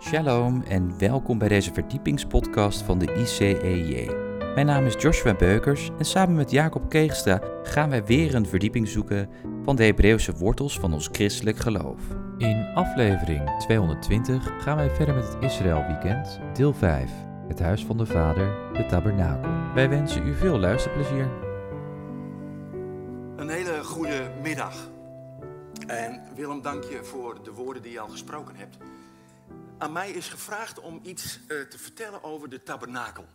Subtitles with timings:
[0.00, 4.10] Shalom en welkom bij deze verdiepingspodcast van de ICEJ.
[4.54, 8.88] Mijn naam is Joshua Beukers en samen met Jacob Keegstra gaan wij weer een verdieping
[8.88, 9.28] zoeken
[9.62, 12.00] van de Hebreeuwse wortels van ons christelijk geloof.
[12.36, 17.10] In aflevering 220 gaan wij verder met het Israël Weekend, deel 5,
[17.48, 19.50] het huis van de Vader, de tabernakel.
[19.74, 21.30] Wij wensen u veel luisterplezier.
[23.36, 24.90] Een hele goede middag.
[25.86, 28.76] En Willem, dank je voor de woorden die je al gesproken hebt.
[29.78, 33.28] Aan mij is gevraagd om iets eh, te vertellen over de tabernakel.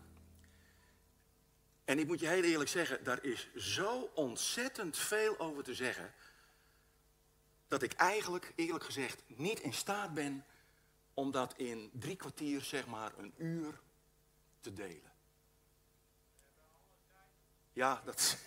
[1.86, 6.14] En ik moet je heel eerlijk zeggen, daar is zo ontzettend veel over te zeggen.
[7.68, 10.46] Dat ik eigenlijk, eerlijk gezegd, niet in staat ben
[11.14, 13.80] om dat in drie kwartier, zeg maar, een uur
[14.60, 15.12] te delen.
[17.74, 18.38] Ja, dat,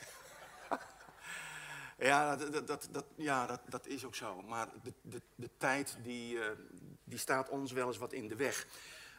[1.98, 4.42] ja, dat, dat, dat, ja dat, dat is ook zo.
[4.42, 6.50] Maar de, de, de tijd die, uh,
[7.06, 8.66] die staat ons wel eens wat in de weg.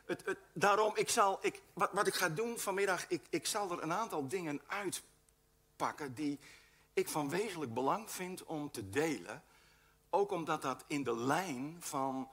[0.05, 3.71] Het, het, daarom, ik zal, ik, wat, wat ik ga doen vanmiddag, ik, ik zal
[3.71, 6.39] er een aantal dingen uitpakken die
[6.93, 9.43] ik van wezenlijk belang vind om te delen.
[10.09, 12.29] Ook omdat dat in de lijn van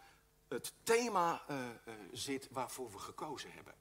[0.48, 3.74] het thema uh, uh, zit waarvoor we gekozen hebben.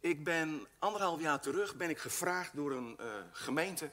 [0.00, 3.92] Ik ben anderhalf jaar terug ben ik gevraagd door een uh, gemeente.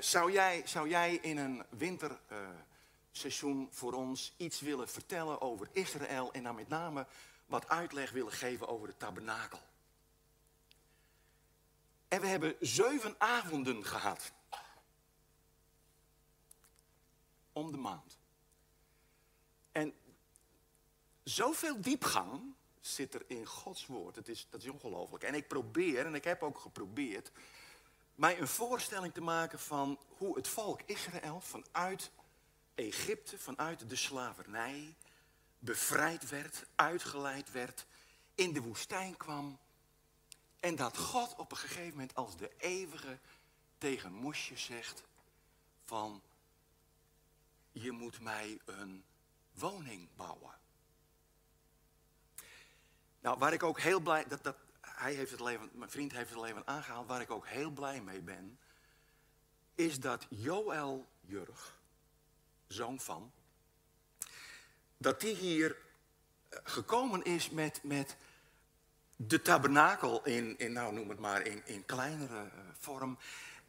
[0.00, 2.65] Zou, jij, zou jij in een winterseizoen
[3.24, 7.06] uh, voor ons iets willen vertellen over Israël en dan met name
[7.46, 9.60] wat uitleg willen geven over de tabernakel?
[12.08, 14.32] En we hebben zeven avonden gehad.
[17.52, 18.18] Om de maand.
[19.72, 19.94] En
[21.22, 24.16] zoveel diepgang zit er in Gods woord.
[24.16, 25.24] Het is, dat is ongelooflijk.
[25.24, 27.32] En ik probeer, en ik heb ook geprobeerd,
[28.14, 32.10] mij een voorstelling te maken van hoe het volk Israël vanuit
[32.76, 34.94] Egypte, vanuit de slavernij,
[35.58, 37.86] bevrijd werd, uitgeleid werd,
[38.34, 39.58] in de woestijn kwam.
[40.60, 43.18] En dat God op een gegeven moment als de eeuwige
[43.78, 45.02] tegen Mosje zegt
[45.84, 46.22] van,
[47.72, 49.04] je moet mij een
[49.52, 50.54] woning bouwen.
[53.20, 56.30] Nou, waar ik ook heel blij, dat, dat, hij heeft het leven, mijn vriend heeft
[56.30, 58.58] het leven aangehaald, waar ik ook heel blij mee ben,
[59.74, 61.75] is dat Joël Jurg,
[62.66, 63.32] zoon van,
[64.96, 65.76] dat die hier
[66.50, 68.16] gekomen is met, met
[69.16, 73.18] de tabernakel in, in, nou noem het maar, in, in kleinere uh, vorm.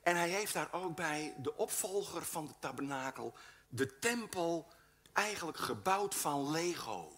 [0.04, 3.34] En hij heeft daar ook bij de opvolger van de tabernakel,
[3.70, 4.68] de tempel,
[5.14, 7.12] eigenlijk gebouwd van Lego.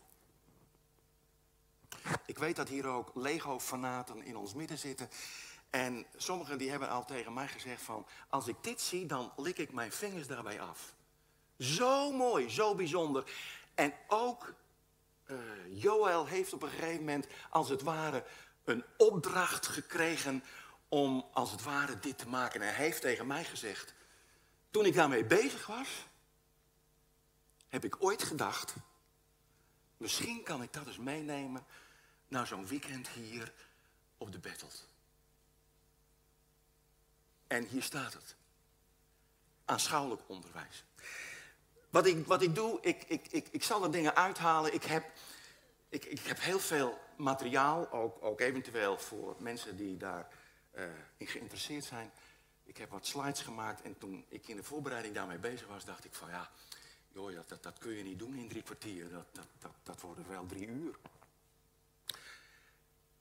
[2.26, 5.10] Ik weet dat hier ook Lego-fanaten in ons midden zitten.
[5.70, 8.08] En sommigen die hebben al tegen mij gezegd van...
[8.30, 10.94] als ik dit zie, dan lik ik mijn vingers daarbij af.
[11.60, 13.32] Zo mooi, zo bijzonder.
[13.76, 14.54] En ook
[15.26, 15.38] uh,
[15.82, 18.24] Joël heeft op een gegeven moment, als het ware...
[18.64, 20.44] een opdracht gekregen
[20.88, 22.62] om, als het ware, dit te maken.
[22.62, 23.94] En hij heeft tegen mij gezegd...
[24.72, 26.08] toen ik daarmee bezig was...
[27.68, 28.74] heb ik ooit gedacht...
[29.98, 31.66] misschien kan ik dat eens meenemen
[32.28, 33.54] naar zo'n weekend hier
[34.18, 34.88] op de Bettelt.
[37.48, 38.36] En hier staat het.
[39.66, 40.84] Aanschouwelijk onderwijs.
[41.90, 44.74] Wat ik, wat ik doe, ik, ik, ik, ik zal er dingen uithalen.
[44.74, 45.06] Ik heb,
[45.90, 50.26] ik, ik heb heel veel materiaal, ook, ook eventueel voor mensen die daarin
[51.18, 52.12] in geïnteresseerd zijn.
[52.64, 56.06] Ik heb wat slides gemaakt en toen ik in de voorbereiding daarmee bezig was, dacht
[56.06, 56.50] ik van ja,
[57.12, 59.10] joh, dat, dat, dat kun je niet doen in drie kwartier.
[59.10, 60.96] Dat, dat, dat, dat worden wel drie uur.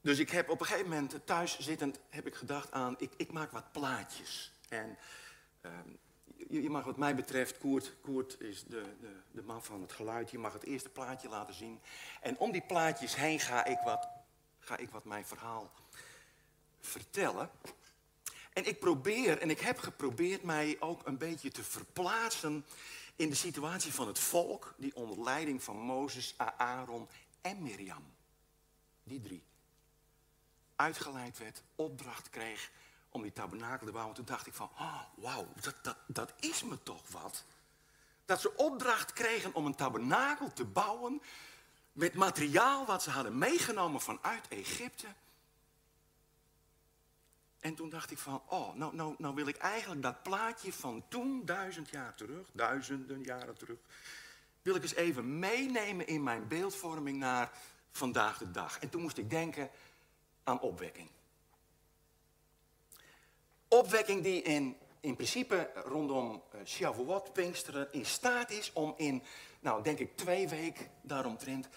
[0.01, 3.33] Dus ik heb op een gegeven moment thuis zittend heb ik gedacht aan, ik, ik
[3.33, 4.53] maak wat plaatjes.
[4.69, 4.99] En
[5.63, 5.73] uh,
[6.49, 10.31] je, mag wat mij betreft, Koert, Koert is de, de, de, man van het geluid,
[10.31, 11.81] je mag het eerste plaatje laten zien.
[12.21, 14.09] En om die plaatjes heen ga ik wat,
[14.59, 15.71] ga ik wat mijn verhaal
[16.81, 17.51] vertellen.
[18.53, 22.65] En ik probeer, en ik heb geprobeerd mij ook een beetje te verplaatsen
[23.17, 27.09] in de situatie van het volk, die onder leiding van Mozes, Aaron
[27.41, 28.05] en Mirjam.
[29.03, 29.43] Die drie
[30.79, 32.71] uitgeleid werd, opdracht kreeg
[33.11, 34.15] om die tabernakel te bouwen.
[34.15, 37.45] Toen dacht ik van, oh, wauw, dat, dat, dat is me toch wat.
[38.25, 41.23] Dat ze opdracht kregen om een tabernakel te bouwen
[41.93, 45.07] met materiaal wat ze hadden meegenomen vanuit Egypte.
[47.61, 51.05] En toen dacht ik van, oh, nou, nou, nou wil ik eigenlijk dat plaatje van
[51.09, 53.79] toen, duizend jaar terug, duizenden jaren terug,
[54.63, 57.51] wil ik eens even meenemen in mijn beeldvorming naar
[57.91, 58.79] vandaag de dag.
[58.79, 59.71] En toen moest ik denken,
[60.45, 61.09] aan opwekking.
[63.69, 69.23] Opwekking die in in principe rondom uh, Shavuot, Pinksteren, in staat is om in,
[69.61, 71.69] nou denk ik twee weken daaromtrent,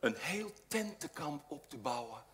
[0.00, 2.24] een heel tentenkamp op te bouwen.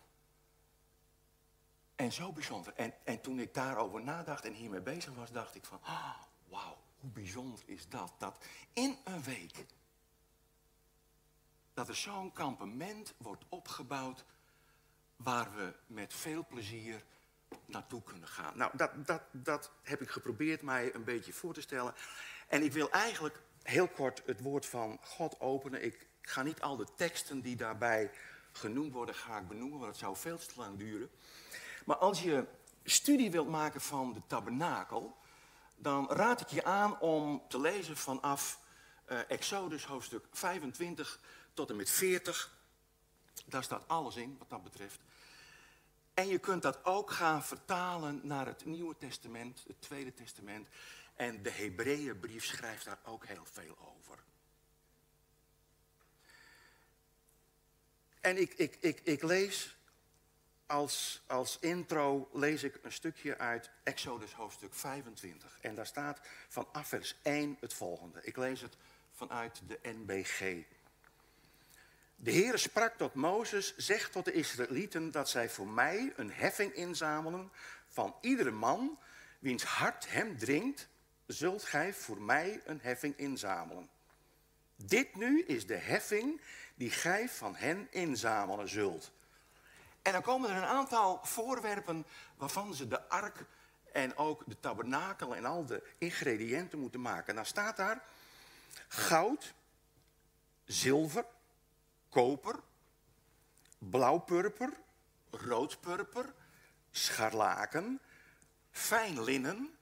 [1.95, 2.73] En zo bijzonder.
[2.75, 6.15] En, en toen ik daarover nadacht en hiermee bezig was, dacht ik van, ah,
[6.47, 8.13] wauw, hoe bijzonder is dat?
[8.17, 8.37] Dat
[8.73, 9.65] in een week,
[11.73, 14.25] dat er zo'n kampement wordt opgebouwd
[15.15, 17.03] waar we met veel plezier
[17.65, 18.57] naartoe kunnen gaan.
[18.57, 21.93] Nou, dat, dat, dat heb ik geprobeerd mij een beetje voor te stellen.
[22.47, 25.83] En ik wil eigenlijk heel kort het woord van God openen.
[25.83, 28.11] Ik ga niet al de teksten die daarbij
[28.51, 31.09] genoemd worden, ga ik benoemen, want het zou veel te lang duren.
[31.85, 32.45] Maar als je
[32.83, 35.17] studie wilt maken van de tabernakel,
[35.75, 38.59] dan raad ik je aan om te lezen vanaf
[39.11, 41.19] uh, Exodus hoofdstuk 25
[41.53, 42.57] tot en met 40.
[43.45, 44.99] Daar staat alles in wat dat betreft.
[46.15, 50.67] En je kunt dat ook gaan vertalen naar het Nieuwe Testament, het Tweede Testament.
[51.15, 54.19] En de Hebreeënbrief schrijft daar ook heel veel over.
[58.21, 59.77] En ik, ik, ik, ik lees
[60.65, 65.57] als, als intro lees ik een stukje uit Exodus hoofdstuk 25.
[65.61, 68.19] En daar staat vanaf vers 1 het volgende.
[68.23, 68.77] Ik lees het
[69.11, 70.63] vanuit de NBG.
[72.25, 76.73] De Heere sprak tot Mozes, zeg tot de Israëlieten dat zij voor mij een heffing
[76.73, 77.51] inzamelen
[77.87, 78.99] van iedere man
[79.39, 80.87] wiens hart hem dringt,
[81.25, 83.89] zult gij voor mij een heffing inzamelen.
[84.75, 86.41] Dit nu is de heffing
[86.75, 89.11] die gij van hen inzamelen zult.
[90.01, 92.05] En dan komen er een aantal voorwerpen
[92.37, 93.45] waarvan ze de ark
[93.91, 97.27] en ook de tabernakel en al de ingrediënten moeten maken.
[97.27, 98.03] En dan staat daar
[98.87, 99.53] goud,
[100.63, 101.25] zilver,
[102.15, 102.55] koper,
[103.77, 104.73] blauwpurper,
[105.29, 106.33] roodpurper,
[106.91, 108.01] scharlaken,
[108.71, 109.77] fijn linnen,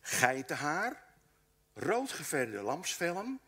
[0.00, 1.04] geitenhaar,
[1.74, 3.40] roodgeverde lamsvellen,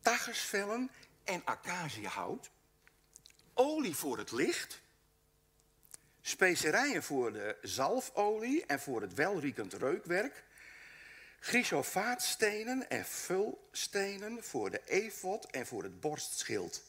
[0.00, 0.90] taggersvellen
[1.24, 2.50] en acaciahout,
[3.54, 4.80] olie voor het licht,
[6.20, 10.44] specerijen voor de zalfolie en voor het welriekend reukwerk,
[11.40, 16.88] chrysofaatstenen en vulstenen voor de efot en voor het borstschild.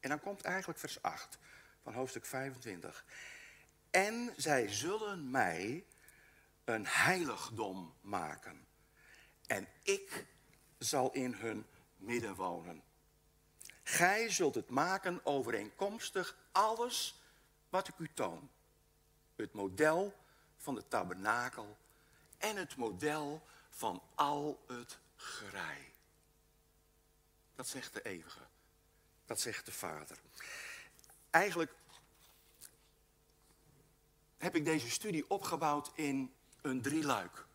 [0.00, 1.38] En dan komt eigenlijk vers 8
[1.82, 3.04] van hoofdstuk 25.
[3.90, 5.84] En zij zullen mij
[6.64, 8.66] een heiligdom maken.
[9.46, 10.26] En ik
[10.78, 11.66] zal in hun
[11.96, 12.82] midden wonen.
[13.82, 17.22] Gij zult het maken overeenkomstig alles
[17.68, 18.50] wat ik u toon.
[19.36, 20.14] Het model
[20.56, 21.76] van de tabernakel
[22.38, 25.92] en het model van al het gerei.
[27.54, 28.49] Dat zegt de eeuwige.
[29.30, 30.18] Dat zegt de Vader.
[31.30, 31.74] Eigenlijk
[34.38, 37.46] heb ik deze studie opgebouwd in een drieluik.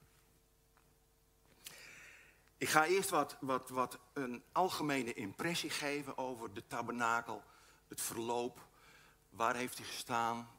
[2.58, 7.44] Ik ga eerst wat, wat, wat een algemene impressie geven over de tabernakel,
[7.88, 8.68] het verloop,
[9.30, 10.50] waar heeft hij gestaan,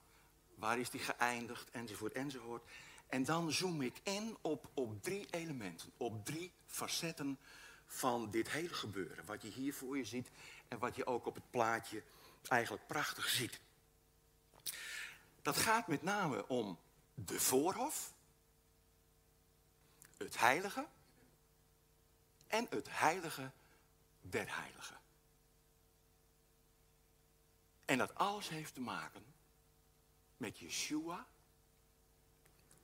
[0.54, 2.70] waar is hij geëindigd, enzovoort, enzovoort.
[3.06, 7.38] En dan zoom ik in op, op drie elementen, op drie facetten
[7.86, 9.24] van dit hele gebeuren.
[9.26, 10.30] Wat je hier voor je ziet
[10.68, 12.02] en wat je ook op het plaatje
[12.48, 13.60] eigenlijk prachtig ziet.
[15.42, 16.78] Dat gaat met name om
[17.14, 18.12] de voorhof,
[20.16, 20.86] het heilige
[22.46, 23.50] en het heilige
[24.20, 25.00] der heiligen.
[27.84, 29.24] En dat alles heeft te maken
[30.36, 31.26] met Yeshua,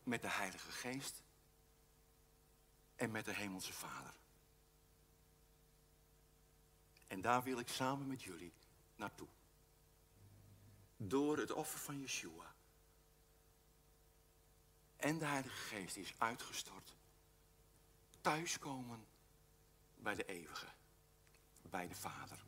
[0.02, 1.22] met de Heilige Geest
[2.96, 4.14] en met de Hemelse Vader.
[7.12, 8.52] En daar wil ik samen met jullie
[8.96, 9.28] naartoe.
[10.96, 12.54] Door het offer van Yeshua.
[14.96, 16.94] En de Heilige Geest is uitgestort.
[18.20, 19.06] Thuiskomen
[19.96, 20.66] bij de Eeuwige.
[21.62, 22.44] Bij de Vader.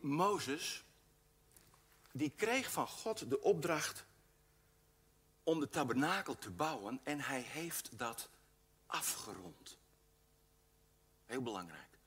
[0.00, 0.84] Mozes,
[2.12, 4.04] die kreeg van God de opdracht
[5.42, 8.28] om de tabernakel te bouwen en hij heeft dat
[8.86, 9.78] afgerond.
[11.26, 11.98] Heel belangrijk.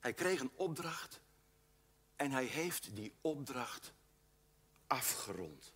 [0.00, 1.20] Hij kreeg een opdracht
[2.16, 3.92] en hij heeft die opdracht
[4.86, 5.72] afgerond.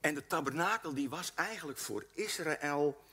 [0.00, 3.04] En de tabernakel die was eigenlijk voor Israël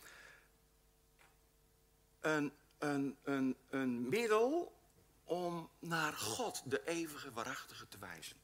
[2.19, 4.75] een, een, een, een middel
[5.23, 8.37] om naar God, de eeuwige waarachtige, te wijzen.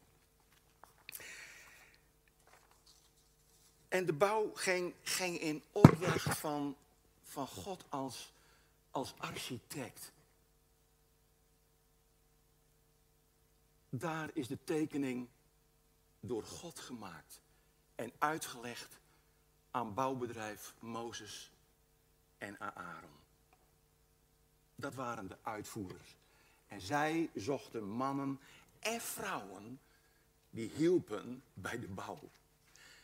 [3.92, 6.76] En de bouw ging, ging in opdracht van,
[7.24, 8.34] van God als,
[8.92, 10.12] als architect.
[13.90, 15.28] Daar is de tekening
[16.20, 17.42] door God gemaakt
[17.96, 19.00] en uitgelegd
[19.72, 21.52] aan bouwbedrijf Mozes
[22.38, 23.20] en Aaron.
[24.76, 26.16] Dat waren de uitvoerders.
[26.68, 28.40] En zij zochten mannen
[28.80, 29.80] en vrouwen
[30.50, 32.20] die hielpen bij de bouw.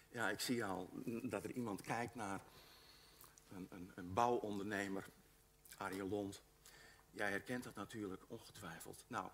[0.10, 0.90] Ja, ik zie al
[1.24, 2.42] dat er iemand kijkt naar
[3.50, 5.06] een, een, een bouwondernemer,
[5.78, 6.42] Ariel Lond.
[7.12, 9.04] Jij herkent dat natuurlijk ongetwijfeld.
[9.08, 9.30] Nou,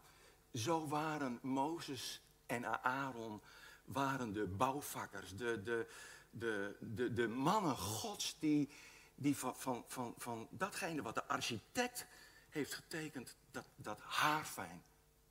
[0.53, 3.41] zo waren Mozes en Aaron
[3.85, 5.87] waren de bouwvakkers, de, de,
[6.29, 8.69] de, de, de mannen gods die,
[9.15, 12.05] die van, van, van, van datgene wat de architect
[12.49, 14.83] heeft getekend, dat, dat haarfijn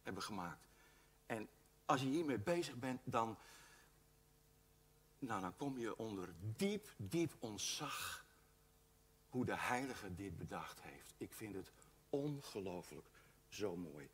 [0.02, 0.66] hebben gemaakt.
[1.26, 1.49] En
[1.84, 3.38] als je hiermee bezig bent, dan,
[5.22, 8.24] nou, dan kom je onder diep, diep ontzag
[9.28, 11.14] hoe de heilige dit bedacht heeft.
[11.16, 11.70] Ik vind het
[12.10, 13.06] ongelooflijk
[13.48, 14.08] zo mooi.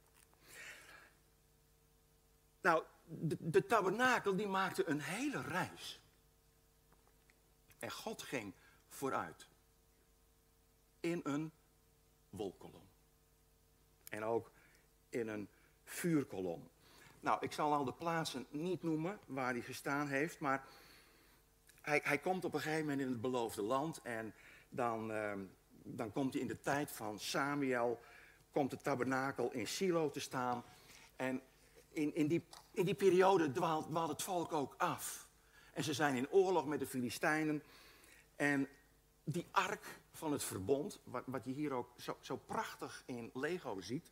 [2.60, 6.00] Nou, de, de tabernakel die maakte een hele reis.
[7.78, 8.54] En God ging
[8.88, 9.48] vooruit.
[11.00, 11.52] In een
[12.30, 12.88] wolkolom.
[14.08, 14.50] En ook
[15.08, 15.48] in een
[15.84, 16.68] vuurkolom.
[17.20, 20.66] Nou, ik zal al de plaatsen niet noemen waar hij gestaan heeft, maar
[21.88, 24.34] hij, hij komt op een gegeven moment in het beloofde land en
[24.68, 25.44] dan, ehm,
[25.82, 28.00] dan komt hij in de tijd van Samuel,
[28.50, 30.64] komt de tabernakel in Silo te staan.
[31.16, 31.42] En
[31.90, 35.28] in, in, die, in die periode dwaalt, het volk ook af.
[35.72, 37.62] En ze zijn in oorlog met de Filistijnen.
[38.36, 38.68] En
[39.24, 43.80] die ark van het verbond, wat, wat je hier ook zo, zo prachtig in Lego
[43.80, 44.10] ziet,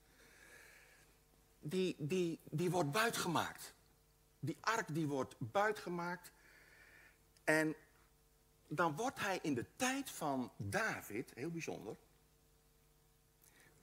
[1.61, 3.75] die, die, die wordt buitgemaakt.
[4.39, 6.33] Die ark die wordt buitgemaakt.
[7.47, 7.75] En
[8.69, 11.97] dan wordt hij in de tijd van David, heel bijzonder,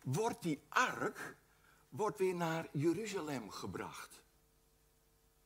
[0.03, 1.37] wordt die ark
[1.89, 4.21] wordt weer naar Jeruzalem gebracht.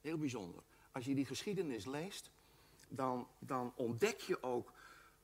[0.02, 0.64] Heel bijzonder.
[0.92, 2.32] Als je die geschiedenis leest,
[2.88, 4.74] dan, dan ontdek je ook,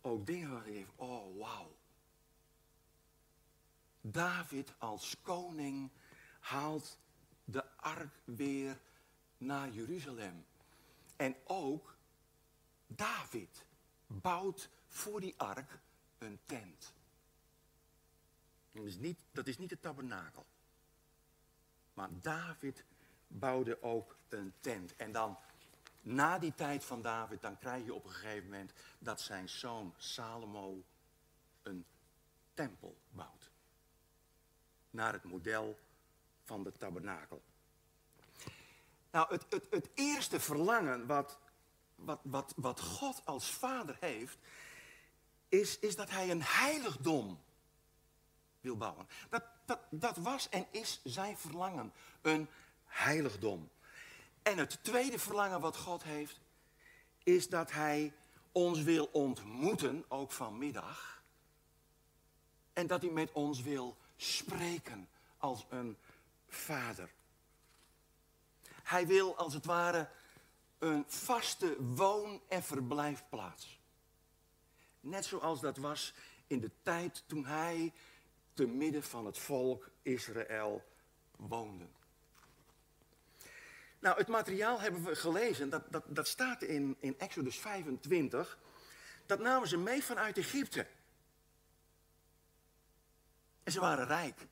[0.02, 1.76] ook dingen waar je denkt, oh wauw.
[4.02, 5.90] David als koning
[6.40, 6.98] haalt
[7.46, 8.80] de ark weer
[9.38, 10.46] naar Jeruzalem.
[11.16, 11.93] En ook
[12.96, 13.66] David
[14.08, 15.80] bouwt voor die ark
[16.18, 16.94] een tent.
[18.72, 20.46] Dat is niet, dat is niet de tabernakel.
[21.94, 22.86] Maar David
[23.28, 24.96] bouwde ook een tent.
[24.96, 25.38] En dan,
[26.02, 29.94] na die tijd van David, dan krijg je op een gegeven moment dat zijn zoon
[29.98, 30.84] Salomo
[31.62, 31.86] een
[32.54, 33.52] tempel bouwt.
[34.90, 35.80] Naar het model
[36.44, 37.42] van de tabernakel.
[39.12, 41.38] Nou, het, het, het eerste verlangen wat,
[42.06, 44.38] wat, wat, wat God als vader heeft,
[45.50, 47.40] is, is dat hij een heiligdom
[48.62, 49.08] wil bouwen.
[49.30, 52.48] Dat, dat, dat was en is zijn verlangen, een
[52.86, 53.70] heiligdom.
[54.42, 56.40] En het tweede verlangen wat God heeft,
[57.24, 58.14] is dat hij
[58.52, 61.22] ons wil ontmoeten, ook vanmiddag.
[62.74, 65.98] En dat hij met ons wil spreken als een
[66.48, 67.10] vader.
[68.84, 70.10] Hij wil als het ware
[70.84, 73.80] een vaste woon- en verblijfplaats.
[75.00, 76.14] Net zoals dat was
[76.48, 77.94] in de tijd toen hij
[78.54, 80.84] te midden van het volk Israël
[81.36, 81.88] woonde.
[84.00, 88.58] Nou, het materiaal hebben we gelezen, dat, dat, dat staat in, in Exodus 25.
[89.26, 90.88] Dat namen ze mee vanuit Egypte.
[93.64, 94.48] En ze waren rijk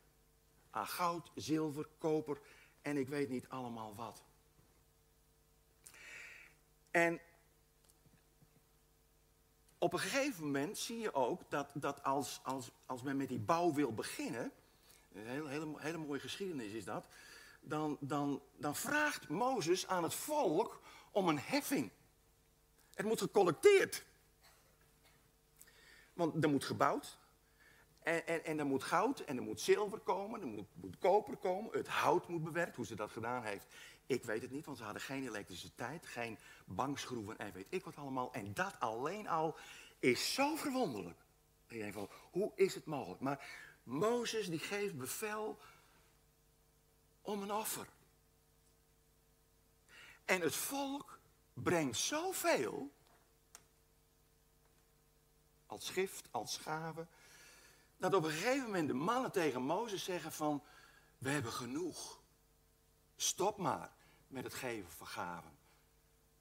[0.69, 2.39] aan goud, zilver, koper
[2.81, 4.23] en ik weet niet allemaal wat.
[6.91, 7.19] En
[9.77, 13.39] op een gegeven moment zie je ook dat, dat als, als, als men met die
[13.39, 14.51] bouw wil beginnen,
[15.13, 17.05] een hele, hele, hele mooie geschiedenis is dat,
[17.61, 20.81] dan, dan, dan vraagt Mozes aan het volk
[21.11, 21.91] om een heffing.
[22.93, 24.05] Het moet gecollecteerd.
[26.13, 27.17] Want er moet gebouwd,
[28.03, 31.37] en, en, en er moet goud en er moet zilver komen, er moet, moet koper
[31.37, 32.75] komen, het hout moet bewerkt.
[32.75, 33.65] Hoe ze dat gedaan heeft,
[34.05, 37.95] ik weet het niet, want ze hadden geen elektriciteit, geen bankschroeven en weet ik wat
[37.95, 38.33] allemaal.
[38.33, 39.57] En dat alleen al
[39.99, 41.19] is zo verwonderlijk.
[41.91, 43.21] Van, hoe is het mogelijk?
[43.21, 43.45] Maar
[43.83, 45.59] Mozes die geeft bevel
[47.21, 47.87] om een offer.
[50.25, 51.19] En het volk
[51.53, 52.91] brengt zoveel,
[55.65, 57.07] als gift, als gave,
[57.97, 60.63] dat op een gegeven moment de mannen tegen Mozes zeggen van,
[61.17, 62.20] we hebben genoeg.
[63.21, 63.91] Stop maar
[64.27, 65.51] met het geven van gaven.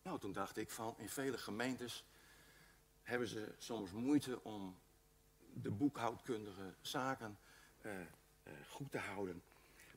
[0.02, 2.04] Nou, toen dacht ik van, in vele gemeentes
[3.02, 4.78] hebben ze soms moeite om
[5.52, 7.38] de boekhoudkundige zaken
[7.82, 9.42] uh, uh, goed te houden.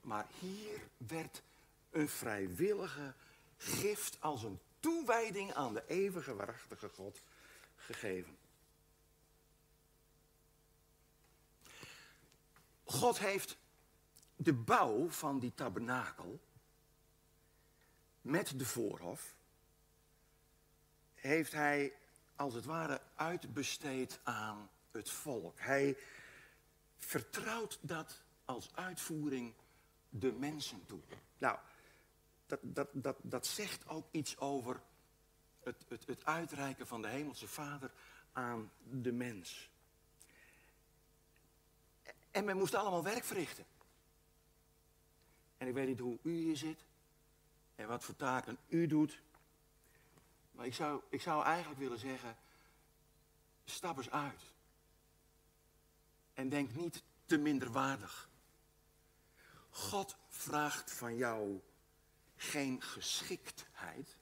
[0.02, 1.42] Maar hier werd
[1.90, 3.14] een vrijwillige
[3.58, 7.20] gift als een toewijding aan de eeuwige waarachtige God
[7.76, 8.38] gegeven.
[12.84, 13.58] God heeft
[14.36, 16.40] de bouw van die tabernakel
[18.24, 19.36] met de voorhof,
[21.14, 21.94] heeft hij
[22.36, 25.60] als het ware uitbesteed aan het volk.
[25.60, 25.98] Hij
[26.98, 29.54] vertrouwt dat als uitvoering
[30.10, 31.02] de mensen toe.
[31.38, 31.58] Nou,
[32.46, 34.82] dat, dat, dat, dat zegt ook iets over
[35.64, 37.92] het, het, het uitreiken van de Hemelse Vader
[38.32, 39.70] aan de mens.
[42.32, 43.66] En men moest allemaal werk verrichten.
[45.58, 46.86] En ik weet niet hoe u hier zit
[47.76, 49.22] en wat voor taken u doet.
[50.52, 52.38] Maar ik zou, ik zou eigenlijk willen zeggen,
[53.66, 54.42] stap eens uit.
[56.34, 58.30] En denk niet te minderwaardig.
[59.70, 61.62] God vraagt van jou
[62.36, 64.18] geen geschiktheid.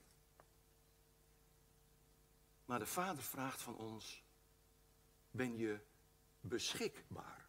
[2.66, 4.24] Maar de Vader vraagt van ons,
[5.32, 5.80] ben je
[6.42, 7.46] beschikbaar?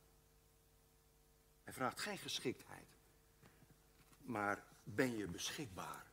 [1.64, 2.88] Hij vraagt geen geschiktheid,
[4.18, 6.04] maar ben je beschikbaar?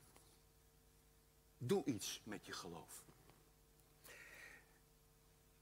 [1.57, 3.03] Doe iets met je geloof.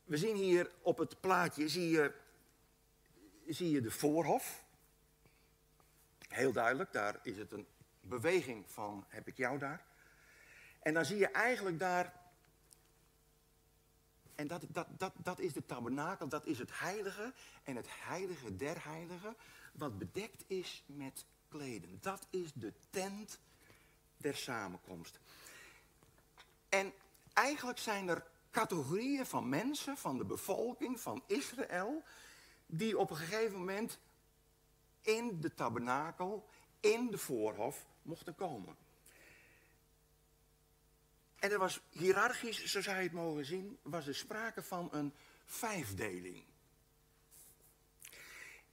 [0.03, 2.13] We zien hier op het plaatje, zie je,
[3.47, 4.63] zie je de voorhof.
[6.27, 7.67] Heel duidelijk, daar is het een
[8.01, 9.85] beweging van heb ik jou daar.
[10.81, 12.13] En dan zie je eigenlijk daar,
[14.35, 17.33] en dat, dat, dat, dat is de tabernakel, dat is het heilige
[17.63, 19.35] en het heilige der heiligen,
[19.73, 21.98] wat bedekt is met kleden.
[22.01, 23.39] Dat is de tent
[24.18, 25.20] der samenkomst.
[26.70, 26.94] En
[27.34, 32.04] eigenlijk zijn er categorieën van mensen, van de bevolking, van Israël,
[32.66, 34.00] die op een gegeven moment
[35.01, 36.50] in de tabernakel,
[36.80, 38.75] in de voorhof, mochten komen.
[41.39, 45.13] En er was hiërarchisch, zo zou je het mogen zien, was er sprake van een
[45.46, 46.44] vijfdeling.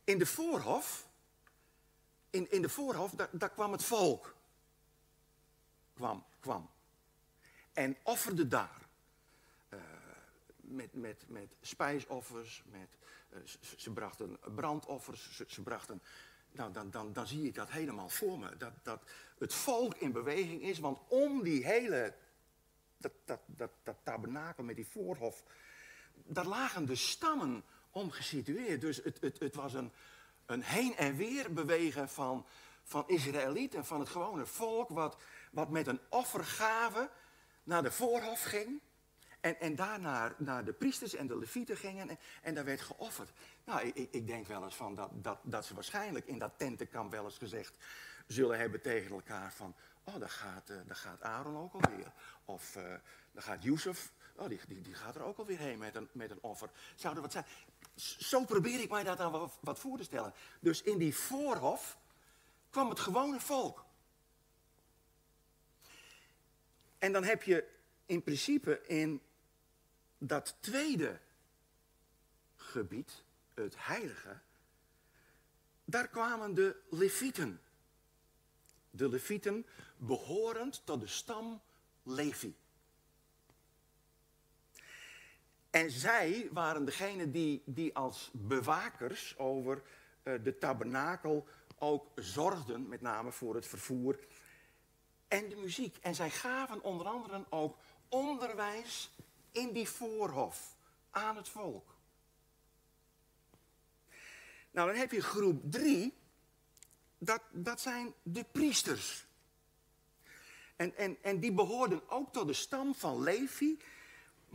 [0.04, 1.08] In de voorhof,
[2.34, 4.34] in, in de voorhof, daar, kwam het volk.
[5.94, 6.70] Kwam, kwam.
[7.72, 8.88] En offerde daar.
[9.68, 9.80] Uh,
[10.56, 12.88] met, met, met spijsoffers, met,
[13.30, 13.38] uh,
[13.76, 16.02] ze, brachten brandoffers, ze, brachten
[16.52, 18.56] nou, dan, dan, dan zie ik dat helemaal voor me.
[18.56, 19.02] Dat, dat
[19.38, 22.14] het volk in beweging is, want om die hele,
[22.96, 25.44] dat, dat, dat, dat tabernakel met die voorhof,
[26.14, 28.80] daar lagen de stammen om gesitueerd.
[28.80, 29.92] Dus het, het, het was een,
[30.46, 32.46] een heen en weer bewegen van,
[32.82, 35.16] van Israëlieten, van het gewone volk, wat,
[35.52, 37.10] wat met een offergave
[37.62, 38.80] naar de voorhof ging.
[39.40, 43.30] En, en daarna naar de priesters en de levieten gingen en, en daar werd geofferd.
[43.64, 47.10] Nou, ik, ik denk wel eens van dat, dat, dat ze waarschijnlijk in dat tentenkamp
[47.10, 47.74] wel eens gezegd
[48.26, 49.74] zullen hebben tegen elkaar van...
[50.04, 52.12] Oh, daar gaat, uh, daar gaat Aaron ook alweer.
[52.44, 52.82] Of uh,
[53.32, 56.42] daar gaat Jozef, oh, die, die, gaat er ook alweer heen met een, met een
[56.42, 56.70] offer.
[56.94, 57.44] Zou er wat zijn?
[58.18, 60.34] Zo probeer ik mij dat wat, wat voor te stellen.
[60.60, 61.98] Dus in die voorhof
[62.70, 63.84] kwam het gewone volk.
[66.98, 67.68] En dan heb je
[68.06, 69.22] in principe in
[70.18, 71.20] dat tweede
[72.56, 74.40] gebied, het heilige,
[75.84, 77.60] daar kwamen de Levieten.
[78.90, 79.66] De Levieten
[79.96, 81.60] behorend tot de stam
[82.02, 82.54] Levi.
[85.74, 89.82] En zij waren degene die, die als bewakers over
[90.22, 94.18] uh, de tabernakel ook zorgden, met name voor het vervoer
[95.28, 95.96] en de muziek.
[96.00, 97.76] En zij gaven onder andere ook
[98.08, 99.10] onderwijs
[99.52, 100.76] in die voorhof
[101.10, 101.94] aan het volk.
[104.70, 106.14] Nou, dan heb je groep drie.
[107.18, 109.26] Dat, dat zijn de priesters.
[110.76, 113.78] En, en, en die behoorden ook tot de stam van Levi.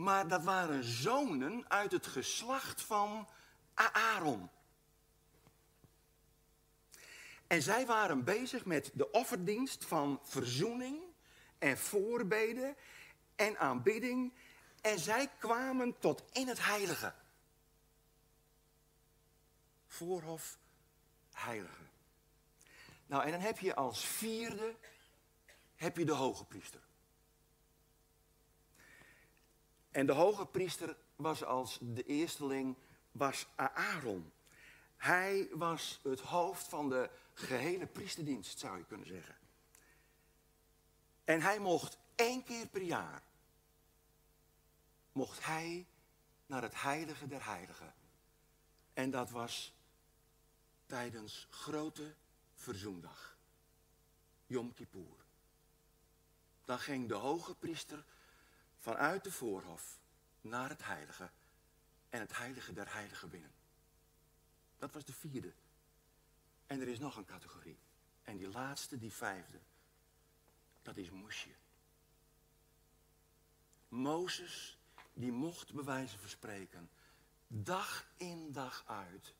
[0.00, 3.28] Maar dat waren zonen uit het geslacht van
[3.74, 4.50] Aaron.
[7.46, 11.02] En zij waren bezig met de offerdienst van verzoening
[11.58, 12.76] en voorbeden
[13.36, 14.32] en aanbidding
[14.80, 17.14] en zij kwamen tot in het heilige.
[19.86, 20.58] Voorhof
[21.32, 21.82] heilige.
[23.06, 24.74] Nou, en dan heb je als vierde,
[25.76, 26.88] heb je de hoge priester.
[29.90, 32.76] En de hoge priester was als de eersteling,
[33.12, 34.32] was Aaron.
[34.96, 39.34] Hij was het hoofd van de gehele priesterdienst, zou je kunnen zeggen.
[41.24, 43.22] En hij mocht één keer per jaar
[45.12, 45.86] mocht hij
[46.46, 47.94] naar het heilige der heiligen.
[48.92, 49.74] En dat was
[50.86, 52.14] tijdens grote
[52.54, 53.38] verzoendag.
[54.46, 55.24] Yom Kippur.
[56.64, 58.04] dan ging de hoge priester
[58.80, 59.98] vanuit de voorhof
[60.40, 61.30] naar het heilige
[62.08, 63.52] en het heilige der heiligen binnen.
[64.78, 65.52] Dat was de vierde.
[66.66, 67.78] En er is nog een categorie.
[68.22, 69.60] En die laatste, die vijfde,
[70.82, 71.54] dat is Mosje.
[73.88, 74.78] Mozes,
[75.12, 76.90] die mocht bewijzen verspreken.
[77.46, 79.34] Dag in dag uit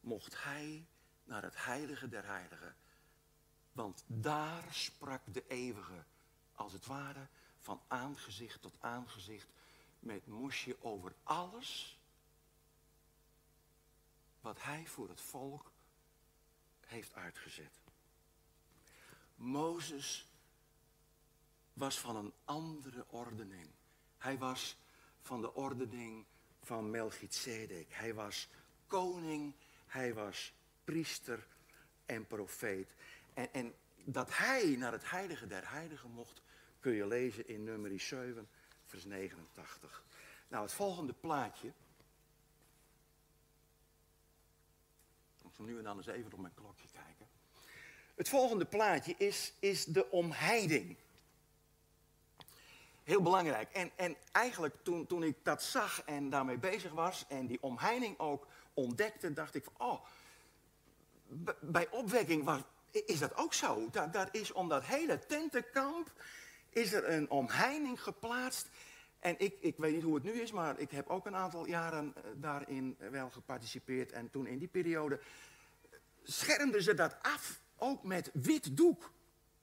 [0.00, 0.86] mocht hij
[1.24, 2.76] naar het heilige der heiligen.
[3.72, 6.04] Want daar sprak de eeuwige,
[6.54, 7.28] als het ware,
[7.60, 9.48] van aangezicht tot aangezicht
[9.98, 11.98] met Mosje over alles
[14.40, 15.70] wat hij voor het volk
[16.80, 17.80] heeft uitgezet.
[19.34, 20.26] Mozes
[21.72, 23.68] was van een andere ordening.
[24.18, 24.76] Hij was
[25.20, 26.26] van de ordening
[26.62, 27.86] van Melchizedek.
[27.92, 28.48] Hij was
[28.86, 29.54] koning,
[29.86, 30.52] hij was
[30.84, 31.46] priester
[32.06, 32.94] en profeet.
[33.34, 36.42] En, en dat hij naar het heilige der heiligen mocht,
[36.80, 38.48] kun je lezen in nummer 7,
[38.86, 40.02] vers 89.
[40.48, 41.72] Nou, het volgende plaatje.
[45.44, 47.28] Ik zal nu en dan eens even op mijn klokje kijken.
[48.14, 50.96] Het volgende plaatje is, is de omheiding.
[53.04, 53.72] Heel belangrijk.
[53.72, 58.18] En, en eigenlijk toen, toen ik dat zag en daarmee bezig was en die omheining
[58.18, 60.04] ook ontdekte, dacht ik van, oh,
[61.60, 63.88] bij opwekking was, is dat ook zo.
[63.90, 66.12] Daar, daar is om dat hele tentenkamp
[66.70, 68.68] is er een omheining geplaatst.
[69.18, 71.66] En ik, ik weet niet hoe het nu is, maar ik heb ook een aantal
[71.66, 74.12] jaren eh, daarin wel geparticipeerd.
[74.12, 75.20] En toen in die periode
[76.22, 79.12] schermden ze dat af, ook met wit doek.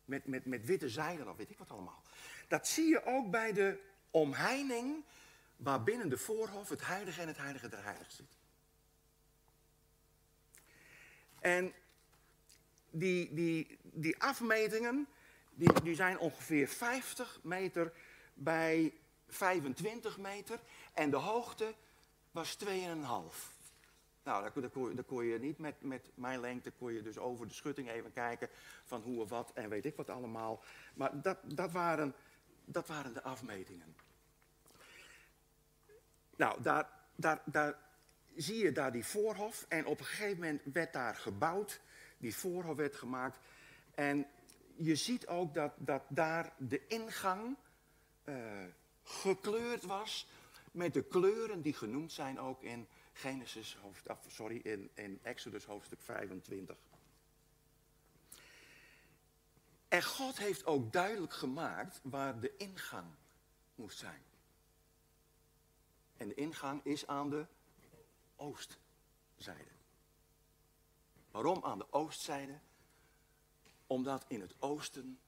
[0.05, 2.03] Met, met, met witte zijden of weet ik wat allemaal.
[2.47, 3.79] Dat zie je ook bij de
[4.11, 5.03] omheining
[5.55, 8.35] waarbinnen de voorhof het heilige en het heilige der heiligen zit.
[11.39, 11.73] En
[12.89, 15.07] die, die, die afmetingen,
[15.57, 17.93] die, die zijn ongeveer 50 meter
[18.33, 18.93] bij
[19.27, 20.59] 25 meter.
[20.93, 21.73] En de hoogte
[22.31, 22.69] was 2,5.
[24.23, 27.47] Nou, daar, kon, daar, kon, je niet met, met mijn lengte, kon je dus over
[27.47, 28.49] de schutting even kijken
[28.83, 30.63] van hoe of wat en weet ik wat allemaal.
[30.93, 32.15] Maar dat, dat, waren,
[32.65, 33.95] dat waren de afmetingen.
[36.35, 37.79] Nou, daar, daar, daar
[38.35, 41.79] zie je daar die voorhof en op een gegeven moment werd daar gebouwd.
[42.17, 43.37] Die voorhof werd gemaakt
[43.95, 44.27] en
[44.77, 47.57] je ziet ook dat, dat daar de ingang
[48.25, 48.63] uh,
[49.03, 50.27] gekleurd was
[50.71, 53.77] met de kleuren die genoemd zijn ook in Genesis
[54.27, 56.77] sorry, in, in Exodus hoofdstuk 25.
[59.87, 63.07] En God heeft ook duidelijk gemaakt waar de ingang
[63.75, 64.23] moest zijn.
[66.17, 67.45] En de ingang is aan de
[68.35, 69.71] oostzijde.
[71.31, 72.59] Waarom aan de oostzijde?
[73.87, 75.19] Omdat in het oosten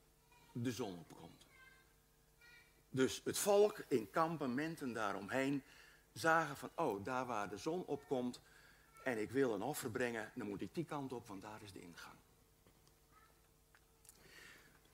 [0.51, 1.45] de zon opkomt.
[2.89, 5.63] Dus het volk in kampementen daaromheen
[6.13, 8.39] zagen van, oh, daar waar de zon opkomt
[9.03, 11.71] en ik wil een offer brengen, dan moet ik die kant op, want daar is
[11.71, 12.15] de ingang.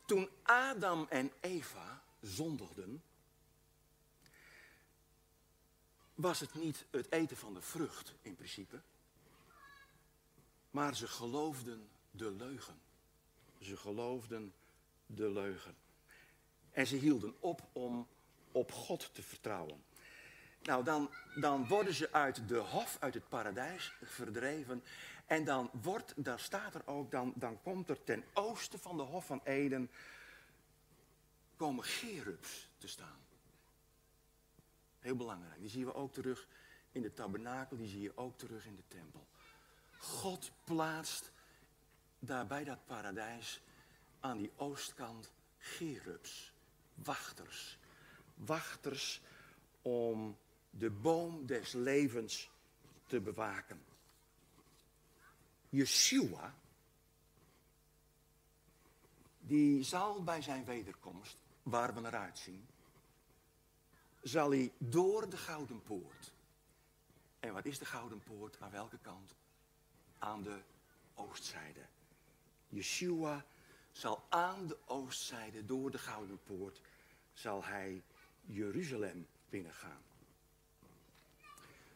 [0.05, 3.03] Toen Adam en Eva zondigden,
[6.15, 8.81] was het niet het eten van de vrucht in principe,
[10.71, 12.84] maar ze geloofden de leugen.
[13.65, 14.53] Ze geloofden
[15.05, 15.75] de leugen.
[16.71, 18.07] En ze hielden op om
[18.51, 19.83] op God te vertrouwen.
[20.61, 24.83] Nou, dan, dan worden ze uit de hof, uit het paradijs verdreven.
[25.25, 29.03] En dan wordt, daar staat er ook, dan, dan komt er ten oosten van de
[29.03, 29.91] hof van Eden,
[31.55, 33.19] komen gerubs te staan.
[34.99, 35.59] Heel belangrijk.
[35.59, 36.47] Die zien we ook terug
[36.91, 39.27] in de tabernakel, die zie je ook terug in de tempel.
[39.97, 41.31] God plaatst
[42.25, 43.61] daar bij dat paradijs
[44.19, 46.53] aan die oostkant gerubs
[46.95, 47.77] wachters.
[48.35, 49.21] Wachters
[49.81, 50.37] om
[50.69, 52.49] de boom des levens
[53.07, 53.83] te bewaken.
[55.69, 56.55] Yeshua,
[59.39, 62.67] die zal bij zijn wederkomst, waar we naar uitzien,
[64.21, 66.33] zal hij door de Gouden Poort.
[67.39, 68.57] En wat is de Gouden Poort?
[68.59, 69.35] Aan welke kant?
[70.19, 70.61] Aan de
[71.13, 71.85] oostzijde.
[72.75, 73.45] Yeshua
[73.91, 76.81] zal aan de oostzijde door de Gouden Poort,
[77.33, 78.03] zal hij
[78.45, 80.01] Jeruzalem binnengaan.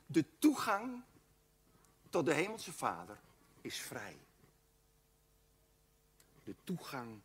[0.05, 1.03] De toegang
[2.09, 3.19] tot de Hemelse Vader
[3.61, 4.17] is vrij.
[6.43, 7.19] De toegang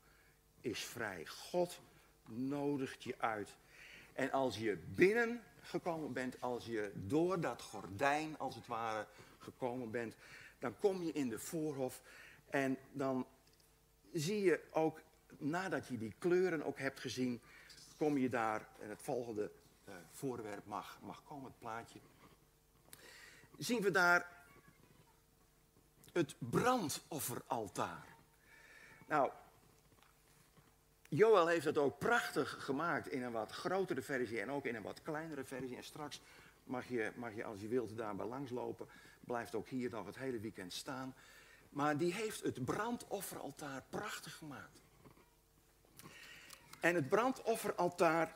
[0.61, 1.27] is vrij.
[1.27, 1.81] God
[2.25, 3.57] nodigt je uit.
[4.13, 9.07] En als je binnengekomen bent, als je door dat gordijn als het ware
[9.39, 10.15] gekomen bent,
[10.59, 12.03] dan kom je in de voorhof
[12.51, 13.27] en dan
[14.15, 15.01] zie je ook
[15.39, 17.41] nadat je die kleuren ook hebt gezien,
[17.97, 19.51] kom je daar, en het volgende
[19.89, 21.99] uh, voorwerp mag, mag komen, het plaatje.
[23.59, 24.29] Zien we daar
[26.13, 28.07] het brandofferaltaar.
[29.07, 29.31] Nou,
[31.09, 34.83] Joel heeft het ook prachtig gemaakt in een wat grotere versie en ook in een
[34.83, 35.77] wat kleinere versie.
[35.77, 36.21] En straks
[36.65, 38.87] mag je, mag je als je wilt daarbij langslopen.
[39.21, 41.15] Blijft ook hier nog het hele weekend staan.
[41.75, 44.83] Maar die heeft het brandofferaltaar prachtig gemaakt.
[46.81, 48.35] En het brandofferaltaar,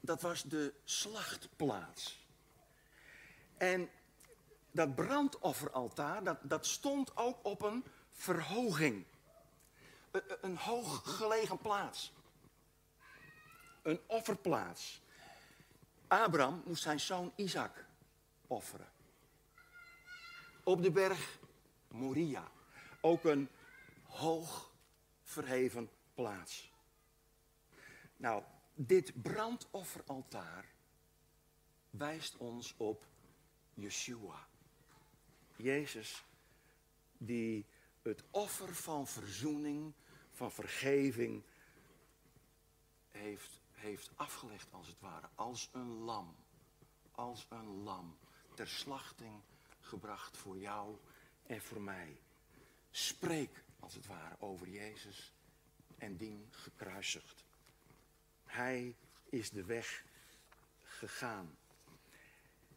[0.00, 2.26] dat was de slachtplaats.
[3.56, 3.90] En
[4.70, 9.04] dat brandofferaltaar, dat, dat stond ook op een verhoging.
[10.10, 12.12] Een, een hoog gelegen plaats.
[13.82, 15.02] Een offerplaats.
[16.06, 17.84] Abraham moest zijn zoon Isaac
[18.46, 18.99] offeren.
[20.64, 21.38] Op de berg
[21.88, 22.50] Moria.
[23.00, 23.48] Ook een
[24.02, 24.72] hoog
[25.22, 26.72] verheven plaats.
[28.16, 28.42] Nou,
[28.74, 30.64] dit brandofferaltaar
[31.90, 33.06] wijst ons op
[33.74, 34.46] Yeshua.
[35.56, 36.24] Jezus
[37.18, 37.66] die
[38.02, 39.92] het offer van verzoening,
[40.32, 41.42] van vergeving
[43.08, 45.28] heeft, heeft afgelegd als het ware.
[45.34, 46.36] Als een lam.
[47.10, 48.16] Als een lam.
[48.54, 49.42] Ter slachting
[49.90, 50.96] gebracht voor jou
[51.46, 52.20] en voor mij.
[52.90, 55.32] Spreek als het ware over Jezus
[55.98, 57.44] en dien gekruisigd.
[58.44, 58.96] Hij
[59.28, 60.04] is de weg
[60.84, 61.56] gegaan.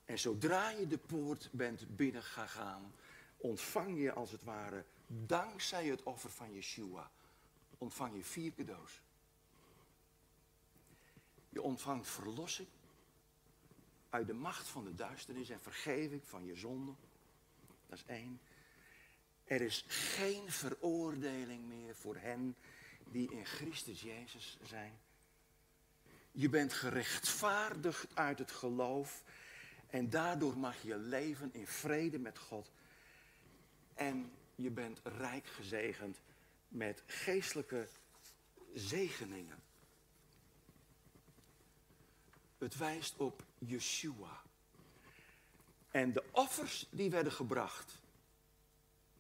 [0.06, 2.94] En zodra je de poort bent binnengegaan,
[3.38, 7.12] ontvang je als het ware, dankzij het offer van Yeshua,
[7.78, 9.02] ontvang je vier cadeaus.
[11.50, 12.68] Je ontvangt verlossing
[14.14, 16.92] uit de macht van de duisternis en vergeving van je zonde.
[17.88, 18.42] Dat is één.
[19.44, 22.56] Er is geen veroordeling meer voor hen
[23.12, 25.00] die in Christus Jezus zijn.
[26.32, 29.24] Je bent gerechtvaardigd uit het geloof
[29.90, 32.72] en daardoor mag je leven in vrede met God.
[33.94, 36.22] En je bent rijk gezegend
[36.68, 37.88] met geestelijke
[38.74, 39.63] zegeningen.
[42.64, 44.42] Het wijst op Yeshua.
[45.92, 48.02] En de offers die werden gebracht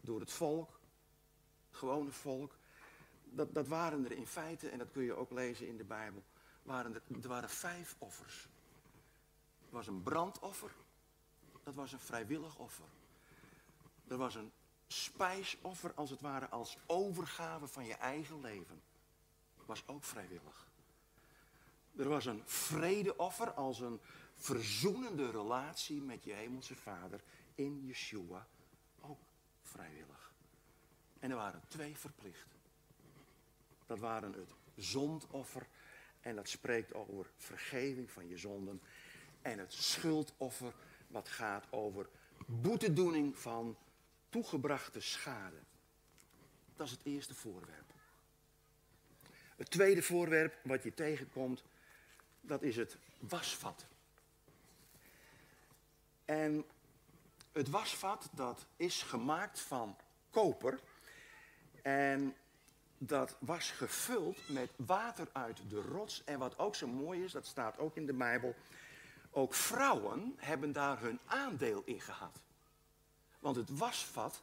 [0.02, 0.80] door het volk,
[1.70, 2.56] het gewone volk,
[3.24, 6.24] dat, dat waren er in feite, en dat kun je ook lezen in de Bijbel,
[6.62, 8.48] waren er, er waren vijf offers.
[9.66, 10.72] Er was een brandoffer,
[11.64, 12.88] dat was een vrijwillig offer.
[14.08, 14.52] Er was een
[14.88, 18.82] spijsoffer, als het ware, als overgave van je eigen leven.
[19.66, 20.72] Was ook vrijwillig.
[21.98, 24.00] Er was een vredeoffer als een
[24.36, 27.22] verzoenende relatie met je hemelse vader
[27.56, 28.48] in Yeshua.
[29.02, 29.20] Ook
[29.62, 30.34] vrijwillig.
[31.20, 32.48] En er waren twee verplicht.
[33.86, 35.68] Dat waren het zondoffer.
[36.22, 38.82] En dat spreekt over vergeving van je zonden.
[39.42, 40.74] En het schuldoffer,
[41.08, 42.10] wat gaat over
[42.46, 43.78] boetedoening van
[44.30, 45.60] toegebrachte schade.
[46.76, 47.94] Dat is het eerste voorwerp.
[49.56, 51.64] Het tweede voorwerp wat je tegenkomt,
[52.46, 53.86] dat is het wasvat.
[56.26, 56.66] En
[57.52, 59.96] het wasvat, dat is gemaakt van
[60.30, 60.80] koper.
[61.82, 62.36] En
[62.98, 66.24] dat was gevuld met water uit de rots.
[66.24, 68.56] En wat ook zo mooi is, dat staat ook in de Bijbel.
[69.32, 72.42] Ook vrouwen hebben daar hun aandeel in gehad.
[73.40, 74.42] Want het wasvat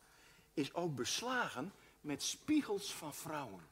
[0.55, 3.70] is ook beslagen met spiegels van vrouwen.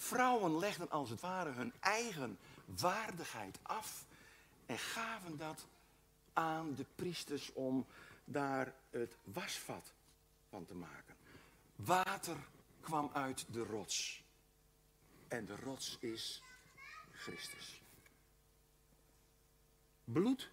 [0.00, 4.06] Vrouwen legden als het ware hun eigen waardigheid af
[4.66, 5.66] en gaven dat
[6.32, 7.86] aan de priesters om
[8.24, 9.92] daar het wasvat
[10.48, 11.14] van te maken.
[11.76, 12.36] Water
[12.80, 14.24] kwam uit de rots.
[15.28, 16.42] En de rots is
[17.12, 17.82] Christus.
[20.04, 20.50] Bloed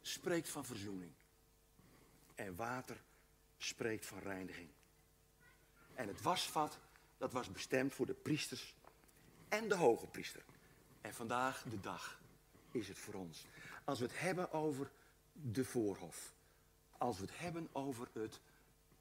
[0.00, 1.12] spreekt van verzoening.
[2.34, 3.02] En water
[3.58, 4.68] spreekt van reiniging.
[5.94, 6.78] En het wasvat,
[7.20, 8.74] dat was bestemd voor de priesters
[9.48, 10.44] en de hoge priester.
[11.00, 12.20] En vandaag de dag
[12.70, 13.46] is het voor ons.
[13.84, 14.90] Als we het hebben over
[15.32, 16.34] de voorhof.
[16.98, 18.40] Als we het hebben over het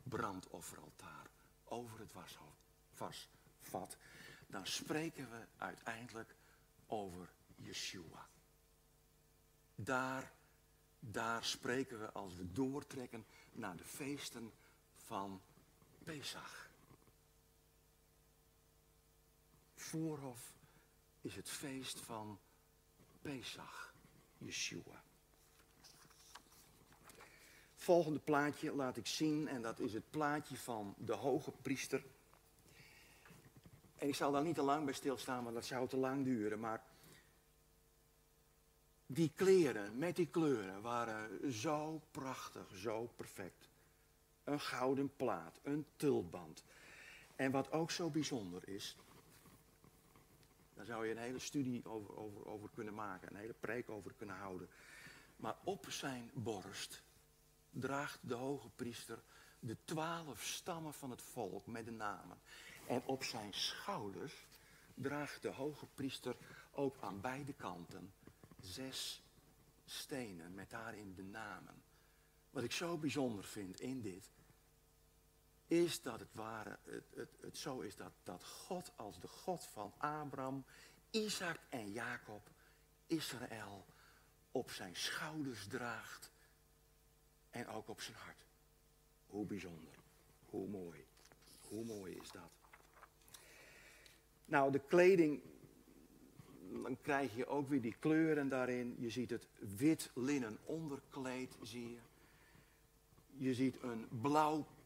[0.04, 1.30] brandofferaltaar.
[1.64, 2.14] Over het
[2.98, 3.98] wasvat.
[4.48, 6.36] Dan spreken we uiteindelijk
[6.88, 8.28] over Yeshua.
[9.76, 10.32] Daar
[11.00, 14.52] daar spreken we als we doortrekken naar de feesten
[14.96, 15.42] van
[16.04, 16.69] Pesach.
[19.80, 20.54] Voorhof
[21.22, 22.40] is het feest van
[23.22, 23.94] Pesach,
[24.38, 25.04] Yeshua.
[27.76, 32.04] Volgende plaatje laat ik zien en dat is het plaatje van de hoge priester.
[33.96, 36.60] En ik zal daar niet te lang bij stilstaan, want dat zou te lang duren.
[36.60, 36.84] Maar
[39.06, 43.70] die kleren met die kleuren waren zo prachtig, zo perfect.
[44.44, 46.64] Een gouden plaat, een tulband.
[47.36, 48.98] En wat ook zo bijzonder is,
[50.80, 54.14] daar zou je een hele studie over, over, over kunnen maken, een hele preek over
[54.14, 54.70] kunnen houden.
[55.36, 57.04] Maar op zijn borst
[57.70, 59.20] draagt de hoge priester
[59.60, 62.38] de twaalf stammen van het volk met de namen.
[62.88, 64.34] En op zijn schouders
[64.94, 66.36] draagt de hoge priester
[66.72, 68.14] ook aan beide kanten
[68.62, 69.24] zes
[69.86, 71.84] stenen met daarin de namen.
[72.50, 74.30] Wat ik zo bijzonder vind in dit,
[75.70, 79.64] is dat het, ware, het, het, het zo is dat, dat God als de God
[79.64, 80.66] van Abraham,
[81.10, 82.50] Isaac en Jacob
[83.08, 83.86] Israël
[84.52, 86.32] op zijn schouders draagt
[87.50, 88.46] en ook op zijn hart.
[89.28, 89.94] Hoe bijzonder,
[90.46, 91.06] hoe mooi,
[91.62, 92.52] hoe mooi is dat.
[94.46, 95.42] Nou, de kleding,
[96.84, 98.96] dan krijg je ook weer die kleuren daarin.
[99.00, 102.00] Je ziet het wit linnen onderkleed, zie je.
[103.38, 104.08] Je ziet een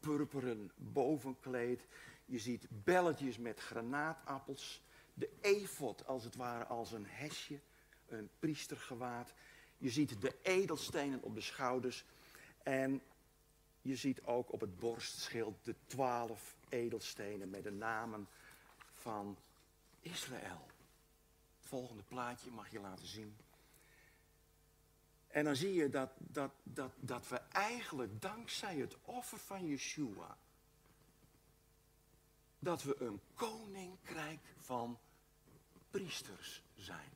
[0.04, 1.88] blauw-purperen bovenkleed.
[2.26, 4.82] Je ziet belletjes met granaatappels.
[5.14, 7.60] De efot als het ware als een hesje,
[8.08, 9.34] een priestergewaad.
[9.78, 12.06] Je ziet de edelstenen op de schouders.
[12.64, 13.02] En
[13.82, 18.28] je ziet ook op het borstschild de twaalf edelstenen met de namen
[18.94, 19.38] van
[20.00, 20.66] Israël.
[21.60, 23.36] Het volgende plaatje mag je laten zien.
[25.34, 30.38] En dan zie je dat, dat, dat, dat we eigenlijk dankzij het offer van Yeshua,
[32.60, 35.00] dat we een koninkrijk van
[35.90, 37.10] priesters zijn.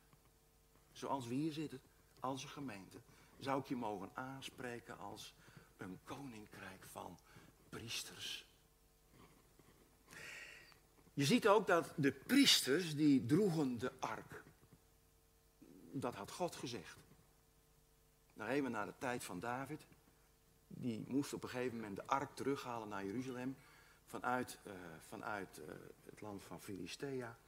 [0.92, 1.80] Zoals we hier zitten,
[2.20, 2.98] als een gemeente,
[3.38, 5.34] zou ik je mogen aanspreken als
[5.76, 7.18] een koninkrijk van
[7.68, 8.46] priesters.
[11.14, 14.44] Je ziet ook dat de priesters die droegen de ark.
[15.92, 17.07] Dat had God gezegd.
[18.38, 19.86] Nou even naar de tijd van David.
[20.66, 23.56] Die moest op een gegeven moment de ark terughalen naar Jeruzalem.
[24.04, 24.72] Vanuit, uh,
[25.08, 25.64] vanuit uh,
[26.04, 27.38] het land van Filistea.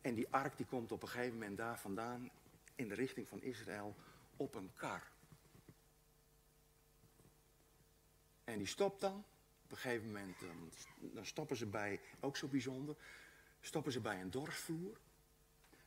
[0.00, 2.30] En die ark die komt op een gegeven moment daar vandaan
[2.74, 3.96] in de richting van Israël
[4.36, 5.02] op een kar.
[8.44, 9.24] En die stopt dan.
[9.64, 10.36] Op een gegeven moment
[10.98, 12.96] dan stoppen ze bij, ook zo bijzonder,
[13.60, 14.98] stoppen ze bij een dorpsvloer.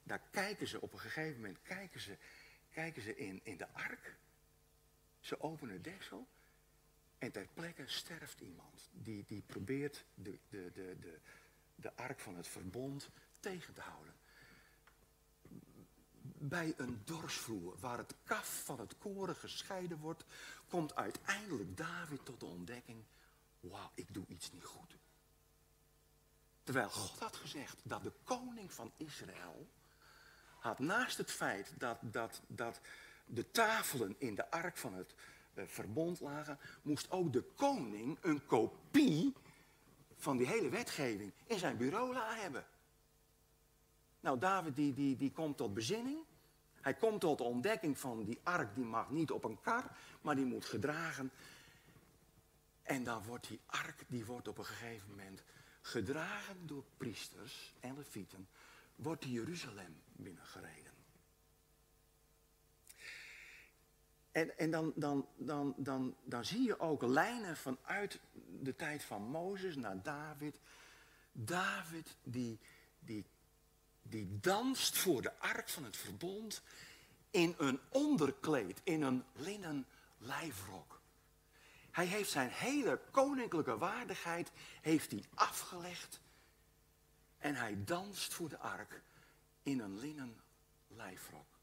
[0.03, 2.17] Daar kijken ze op een gegeven moment, kijken ze,
[2.77, 4.17] kijken ze in, in de ark.
[5.19, 6.27] Ze openen het deksel.
[7.17, 8.89] En ter plekke sterft iemand.
[8.91, 11.19] Die, die probeert de, de, de, de,
[11.75, 13.09] de ark van het verbond
[13.39, 14.13] tegen te houden
[16.39, 20.23] bij een dorsvloer waar het kaf van het koren gescheiden wordt,
[20.67, 23.03] komt uiteindelijk David tot de ontdekking,
[23.59, 24.97] wauw, ik doe iets niet goed.
[26.63, 29.67] Terwijl God had gezegd dat de koning van Israël
[30.67, 32.79] had naast het feit dat, dat, dat
[33.25, 35.13] de tafelen in de ark van het
[35.53, 39.33] uh, verbond lagen, moest ook de koning een kopie
[40.15, 42.65] van die hele wetgeving in zijn bureau hebben.
[44.19, 46.19] Nou, David die, die, die komt tot bezinning.
[46.81, 50.35] Hij komt tot de ontdekking van die ark, die mag niet op een kar, maar
[50.35, 51.31] die moet gedragen.
[52.81, 55.43] En dan wordt die ark, die wordt op een gegeven moment
[55.81, 58.47] gedragen door priesters en levieten,
[58.97, 60.93] wordt die Jeruzalem binnengereden.
[64.31, 68.19] En, en dan, dan, dan, dan, dan zie je ook lijnen vanuit
[68.61, 70.59] de tijd van Mozes naar David.
[71.31, 72.59] David die,
[72.99, 73.25] die
[74.09, 76.61] die danst voor de ark van het verbond
[77.31, 79.85] in een onderkleed, in een linnen
[80.17, 81.01] lijfrok.
[81.91, 86.19] Hij heeft zijn hele koninklijke waardigheid heeft hij afgelegd
[87.37, 89.01] en hij danst voor de ark
[89.63, 90.41] in een linnen
[90.87, 91.59] lijfrok.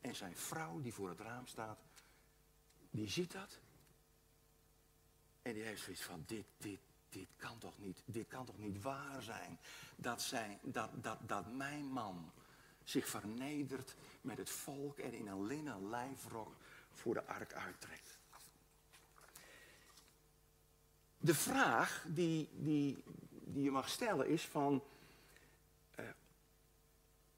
[0.00, 1.78] En zijn vrouw die voor het raam staat,
[2.90, 3.58] die ziet dat
[5.42, 8.82] en die heeft zoiets van dit, dit, dit kan toch niet, dit kan toch niet
[8.82, 9.58] waar zijn?
[9.96, 12.32] Dat, zij, dat, dat, dat mijn man
[12.84, 16.56] zich vernedert met het volk en in een linnen lijfrok
[16.92, 18.18] voor de ark uittrekt.
[21.18, 24.82] De vraag die, die, die je mag stellen is van,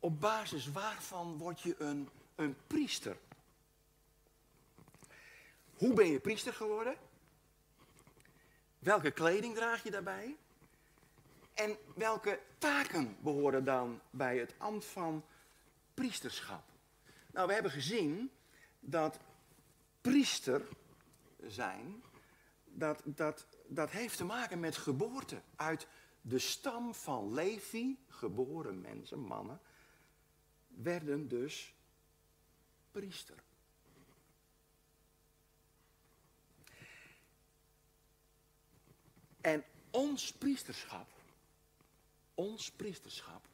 [0.03, 3.17] op basis waarvan word je een, een priester?
[5.77, 6.97] Hoe ben je priester geworden?
[8.79, 10.37] Welke kleding draag je daarbij?
[11.55, 15.25] En welke taken behoren dan bij het ambt van
[15.95, 16.65] priesterschap?
[17.33, 18.31] Nou, we hebben gezien
[18.81, 19.19] dat
[20.01, 20.69] priester
[21.43, 22.03] zijn,
[22.65, 25.87] dat, dat, dat heeft te maken met geboorte uit
[26.21, 29.61] de stam van Levi, geboren mensen, mannen,
[30.75, 31.75] werden dus
[32.91, 33.43] priester.
[39.41, 41.09] En ons priesterschap,
[42.35, 43.49] ons priesterschap,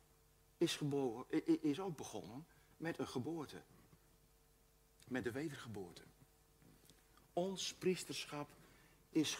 [0.58, 1.24] is, geboren,
[1.62, 2.46] is ook begonnen
[2.76, 3.62] met een geboorte.
[5.08, 6.02] Met de wedergeboorte.
[7.32, 8.48] Ons priesterschap
[9.10, 9.38] is,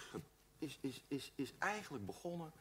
[0.59, 2.53] is, is, is, is eigenlijk begonnen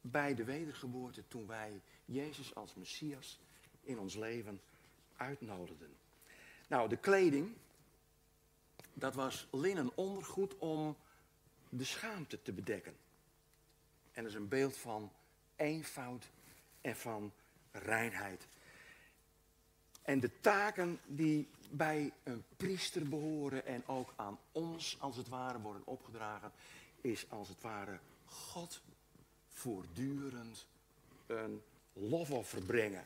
[0.00, 3.38] bij de wedergeboorte toen wij Jezus als Messias
[3.86, 4.60] in ons leven
[5.16, 5.96] uitnodigden.
[6.68, 7.52] Nou, de kleding,
[8.92, 10.96] dat was linnen ondergoed om
[11.68, 12.96] de schaamte te bedekken.
[14.12, 15.12] En dat is een beeld van
[15.56, 16.30] eenvoud
[16.80, 17.32] en van
[17.70, 18.46] reinheid.
[20.02, 25.60] En de taken die bij een priester behoren en ook aan ons als het ware
[25.60, 26.52] worden opgedragen,
[27.00, 28.82] is als het ware God
[29.48, 30.66] voortdurend
[31.26, 31.62] een
[31.92, 33.04] lofoffer brengen.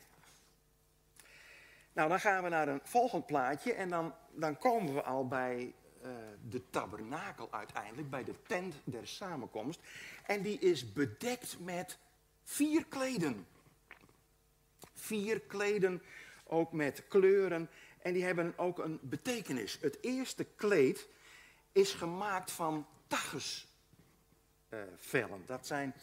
[1.93, 5.73] Nou, dan gaan we naar een volgend plaatje en dan, dan komen we al bij
[6.03, 6.09] uh,
[6.49, 9.79] de tabernakel uiteindelijk, bij de tent der samenkomst.
[10.25, 11.97] En die is bedekt met
[12.43, 13.47] vier kleden.
[14.93, 16.01] Vier kleden,
[16.43, 17.69] ook met kleuren.
[18.01, 19.77] En die hebben ook een betekenis.
[19.81, 21.07] Het eerste kleed
[21.71, 25.41] is gemaakt van tachusvellen.
[25.41, 25.93] Uh, dat zijn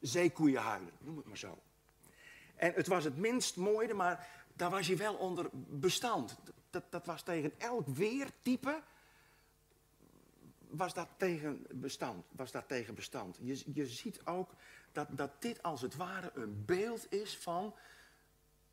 [0.00, 1.58] zeekoeienhuiden, noem het maar zo.
[2.56, 6.36] En het was het minst mooie, maar daar was je wel onder bestand.
[6.70, 8.82] Dat, dat was tegen elk weertype
[10.68, 12.24] was dat tegen bestand.
[12.30, 13.38] Was dat tegen bestand.
[13.40, 14.54] Je, je ziet ook
[14.92, 17.74] dat, dat dit als het ware een beeld is van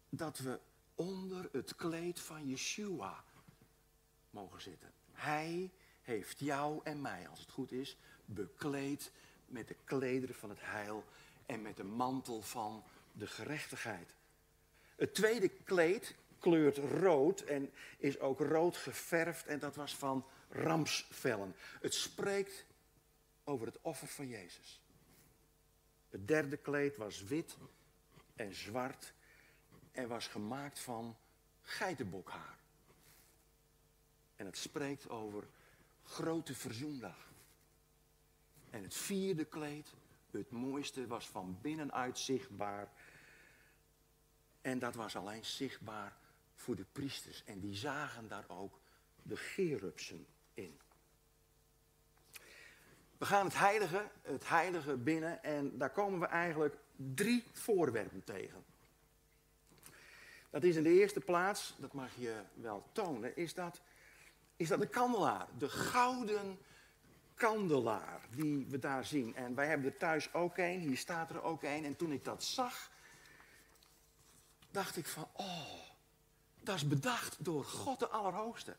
[0.09, 0.59] dat we
[0.95, 3.23] onder het kleed van Yeshua
[4.29, 4.91] mogen zitten.
[5.11, 5.71] Hij
[6.01, 9.11] heeft jou en mij, als het goed is, bekleed
[9.45, 11.03] met de klederen van het heil
[11.45, 14.14] en met de mantel van de gerechtigheid.
[14.95, 21.55] Het tweede kleed kleurt rood en is ook rood geverfd en dat was van ramsvellen.
[21.81, 22.65] Het spreekt
[23.43, 24.81] over het offer van Jezus.
[26.09, 27.57] Het derde kleed was wit
[28.35, 29.13] en zwart
[29.91, 31.17] en was gemaakt van
[31.61, 32.57] geitenbokhaar.
[34.35, 35.47] En het spreekt over
[36.03, 37.33] grote verzoendag.
[38.69, 39.93] En het vierde kleed,
[40.31, 42.91] het mooiste, was van binnenuit zichtbaar.
[44.65, 46.13] En dat was alleen zichtbaar
[46.55, 47.43] voor de priesters.
[47.43, 48.79] En die zagen daar ook
[49.21, 50.79] de gerubsen in.
[53.17, 58.65] We gaan het heilige, het heilige binnen en daar komen we eigenlijk drie voorwerpen tegen.
[60.49, 63.81] Dat is in de eerste plaats, dat mag je wel tonen, is dat,
[64.55, 65.47] is dat de kandelaar.
[65.57, 66.57] De gouden
[67.35, 69.35] kandelaar die we daar zien.
[69.35, 71.85] En wij hebben er thuis ook een, hier staat er ook een.
[71.85, 72.93] En toen ik dat zag,
[74.75, 75.79] dacht ik van, oh,
[76.59, 78.75] dat is bedacht door God de Allerhoogste.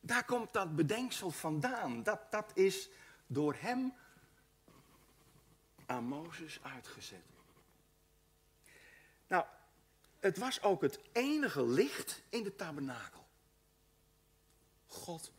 [0.00, 2.02] Daar komt dat bedenksel vandaan.
[2.02, 2.88] Dat, dat is
[3.26, 3.94] door hem
[5.86, 7.24] aan Mozes uitgezet.
[9.26, 9.44] Nou,
[10.18, 13.26] het was ook het enige licht in de tabernakel.
[14.86, 15.32] God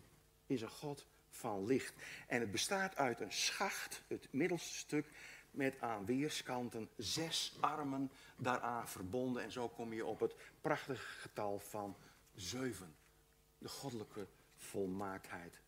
[0.45, 1.93] is een God van licht.
[2.27, 5.09] En het bestaat uit een schacht, het middelste stuk,
[5.57, 9.43] met aan weerskanten zes armen daaraan verbonden.
[9.43, 11.95] En zo kom je op het prachtige getal van
[12.35, 12.95] zeven.
[13.57, 14.27] De goddelijke
[14.57, 15.59] volmaaktheid.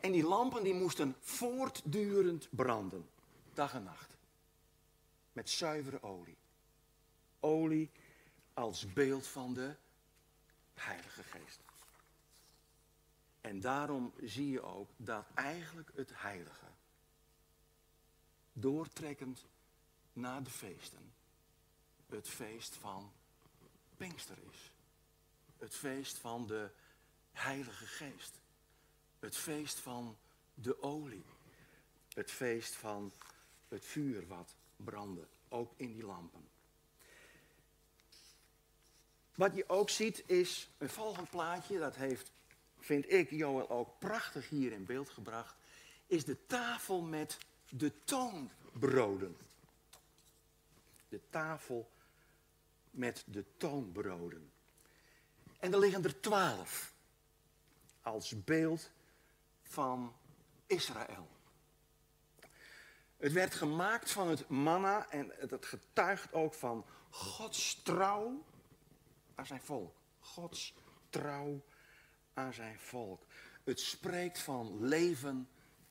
[0.00, 3.08] En die lampen die moesten voortdurend branden,
[3.54, 4.16] dag en nacht.
[5.32, 6.36] Met zuivere olie.
[7.40, 7.90] Olie
[8.54, 9.74] als beeld van de
[10.74, 11.60] Heilige Geest.
[13.40, 16.66] En daarom zie je ook dat eigenlijk het heilige,
[18.52, 19.44] doortrekkend
[20.12, 21.12] naar de feesten,
[22.06, 23.12] het feest van
[23.96, 24.70] Pinkster is.
[25.58, 26.70] Het feest van de
[27.32, 28.40] Heilige Geest.
[29.18, 30.16] Het feest van
[30.54, 31.24] de olie.
[32.14, 33.12] Het feest van
[33.68, 36.48] het vuur wat brandde, ook in die lampen.
[39.34, 42.32] Wat je ook ziet is een volgend plaatje, dat heeft,
[42.78, 45.54] vind ik, Joel ook prachtig hier in beeld gebracht,
[46.06, 47.38] is de tafel met
[47.74, 49.36] de toonbroden.
[51.08, 51.90] De tafel
[52.90, 54.52] met de toonbroden.
[55.58, 56.94] En er liggen er twaalf
[58.02, 58.90] als beeld
[59.62, 60.14] van
[60.66, 61.28] Israël.
[63.16, 68.44] Het werd gemaakt van het manna en het getuigt ook van Gods trouw
[69.34, 69.96] aan zijn volk.
[70.20, 70.74] Gods
[71.10, 71.64] trouw
[72.34, 73.26] aan zijn volk.
[73.64, 75.48] Het spreekt van leven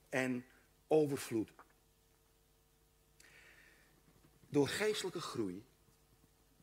[0.09, 0.45] en
[0.87, 1.51] overvloed.
[4.51, 5.65] Door geestelijke groei,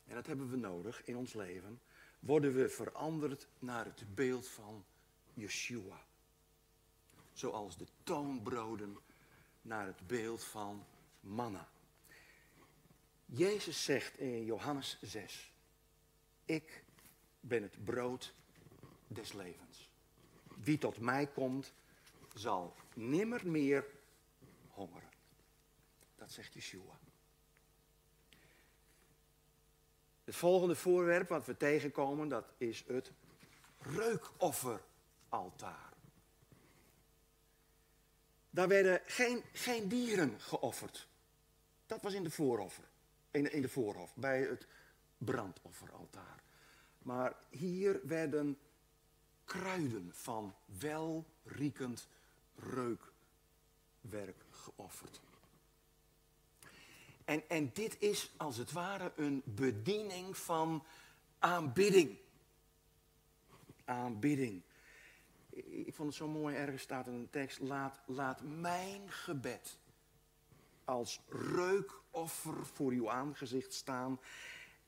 [0.06, 1.80] en dat hebben we nodig in ons leven,
[2.20, 4.84] worden we veranderd naar het beeld van
[5.34, 6.04] Yeshua.
[7.32, 8.98] Zoals de toonbroden
[9.62, 10.86] naar het beeld van
[11.20, 11.68] manna.
[13.24, 15.52] Jezus zegt in Johannes 6,
[16.44, 16.84] ik
[17.40, 18.34] ben het brood
[19.06, 19.90] des levens.
[20.56, 21.72] Wie tot mij komt,
[22.34, 23.86] zal nimmer meer
[24.68, 25.10] hongeren.
[26.16, 26.98] Dat zegt Yeshua.
[30.28, 33.12] Het volgende voorwerp wat we tegenkomen, dat is het
[33.78, 35.92] reukofferaltaar.
[38.50, 41.08] Daar werden geen, geen dieren geofferd.
[41.86, 42.84] Dat was in de vooroffer.
[43.30, 44.66] In, in de voorhof, bij het
[45.18, 46.42] brandofferaltaar.
[46.98, 48.58] Maar hier werden
[49.44, 52.08] kruiden van welriekend
[52.54, 55.20] reukwerk geofferd.
[57.28, 60.84] En, en dit is als het ware een bediening van
[61.38, 62.18] aanbidding.
[63.84, 64.62] Aanbidding.
[65.50, 69.78] Ik vond het zo mooi, ergens staat in een tekst, laat, laat mijn gebed
[70.84, 74.20] als reukoffer voor uw aangezicht staan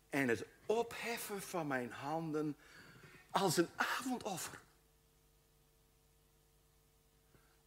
[0.09, 2.57] en het opheffen van mijn handen
[3.31, 4.61] als een avondoffer.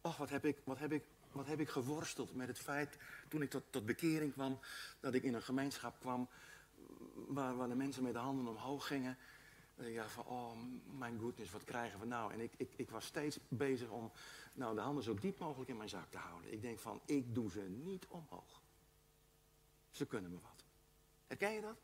[0.00, 1.04] Och, wat heb ik, wat heb ik,
[1.34, 4.58] wat heb ik geworsteld met het feit, toen ik tot, tot bekering kwam,
[5.00, 6.28] dat ik in een gemeenschap kwam
[7.14, 9.18] waar, waar de mensen met de handen omhoog gingen.
[9.76, 10.56] Ja, van, oh,
[10.98, 12.32] mijn goodness, wat krijgen we nou?
[12.32, 14.12] En ik, ik, ik was steeds bezig om
[14.52, 16.52] nou, de handen zo diep mogelijk in mijn zak te houden.
[16.52, 18.60] Ik denk van, ik doe ze niet omhoog.
[19.90, 20.64] Ze kunnen me wat.
[21.26, 21.76] Herken je dat?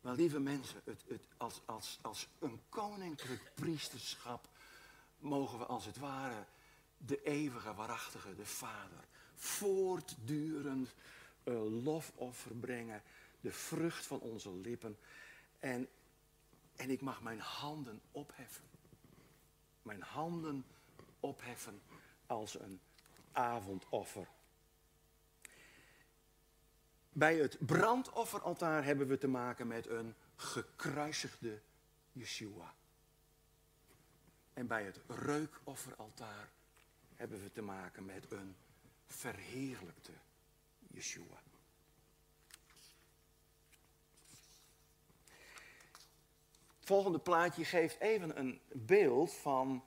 [0.00, 4.48] Maar lieve mensen, het, het, als, als, als een koninklijk priesterschap
[5.20, 6.44] mogen we als het ware
[6.96, 9.04] de eeuwige, waarachtige, de Vader,
[9.34, 10.94] voortdurend
[11.44, 13.02] uh, lofoffer brengen,
[13.40, 14.98] de vrucht van onze lippen.
[15.58, 15.88] En,
[16.76, 18.64] en ik mag mijn handen opheffen.
[19.82, 20.64] Mijn handen
[21.20, 21.82] opheffen
[22.26, 22.80] als een
[23.32, 24.28] avondoffer.
[27.12, 31.60] Bij het brandofferaltaar hebben we te maken met een gekruisigde
[32.12, 32.74] Yeshua.
[34.54, 36.48] En bij het reukofferaltaar
[37.14, 38.56] hebben we te maken met een
[39.06, 40.12] verheerlijkte
[40.78, 41.42] Yeshua.
[46.78, 49.84] Het volgende plaatje geeft even een beeld van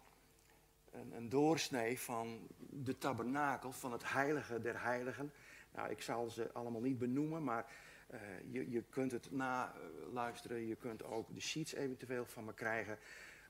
[0.92, 5.34] een, een doorsnee van de tabernakel, van het heilige der heiligen.
[5.72, 7.72] Nou, ik zal ze allemaal niet benoemen, maar
[8.14, 8.20] uh,
[8.52, 10.68] je, je kunt het naluisteren.
[10.68, 12.98] Je kunt ook de sheets eventueel van me krijgen.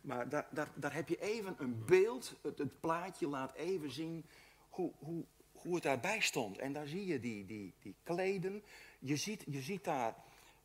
[0.04, 2.36] Maar daar, daar, daar heb je even een beeld.
[2.42, 4.26] Het, het plaatje laat even zien
[4.70, 6.58] hoe, hoe, hoe het daarbij stond.
[6.58, 8.64] En daar zie je die, die, die kleden.
[9.00, 10.16] Je ziet, je ziet daar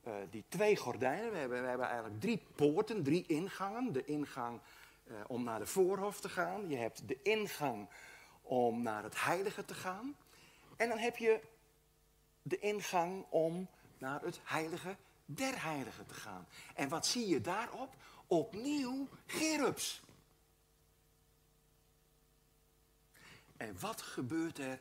[0.06, 1.30] uh, die twee gordijnen.
[1.30, 3.92] We hebben, we hebben eigenlijk drie poorten, drie ingangen.
[3.92, 4.60] De ingang
[5.04, 6.68] uh, om naar de voorhof te gaan.
[6.68, 7.88] Je hebt de ingang
[8.42, 10.16] om naar het heilige te gaan.
[10.76, 11.40] En dan heb je
[12.42, 13.68] de ingang om
[13.98, 16.46] naar het heilige der heiligen te gaan.
[16.74, 17.94] En wat zie je daarop?
[18.28, 20.02] Opnieuw gerubs.
[23.56, 24.80] En wat gebeurt er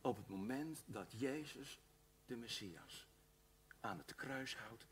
[0.00, 1.78] op het moment dat Jezus,
[2.26, 3.06] de Messias,
[3.80, 4.86] aan het kruishout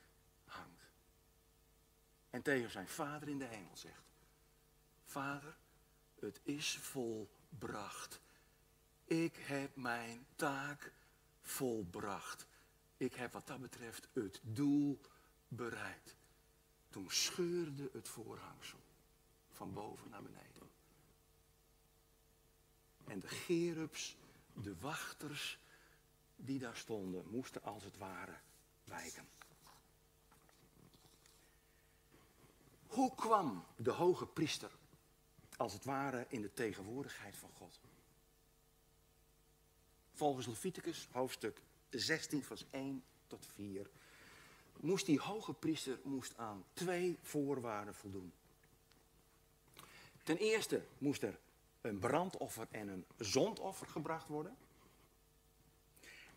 [0.45, 0.85] hangt?
[2.31, 4.03] En tegen zijn vader in de hemel zegt,
[5.05, 5.57] Vader,
[6.20, 8.20] het is volbracht.
[9.05, 10.93] Ik heb mijn taak
[11.43, 12.47] volbracht.
[12.97, 15.01] Ik heb wat dat betreft het doel
[15.49, 16.16] bereikt.
[16.91, 18.78] Toen scheurde het voorhangsel
[19.51, 20.70] van boven naar beneden.
[23.05, 24.16] En de gerubs,
[24.55, 25.59] de wachters
[26.36, 28.38] die daar stonden, moesten als het ware
[28.84, 29.28] wijken.
[32.86, 34.70] Hoe kwam de hoge priester
[35.57, 37.80] als het ware in de tegenwoordigheid van God?
[40.12, 43.91] Volgens Leviticus hoofdstuk 16 vers 1 tot 4
[44.81, 48.33] moest die hoge priester moest aan twee voorwaarden voldoen.
[50.22, 51.39] Ten eerste moest er
[51.81, 54.57] een brandoffer en een zondoffer gebracht worden.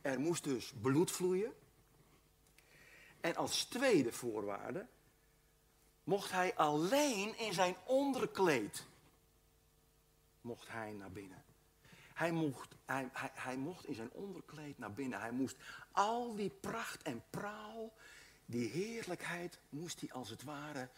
[0.01, 1.53] Er moest dus bloed vloeien.
[3.21, 4.87] En als tweede voorwaarde
[6.03, 8.85] mocht hij alleen in zijn onderkleed
[10.43, 11.43] mocht hij naar binnen.
[12.13, 15.19] Hij mocht, hij, hij, hij mocht in zijn onderkleed naar binnen.
[15.19, 15.55] Hij moest
[15.91, 17.93] al die pracht en praal,
[18.45, 20.89] die heerlijkheid, moest hij als het ware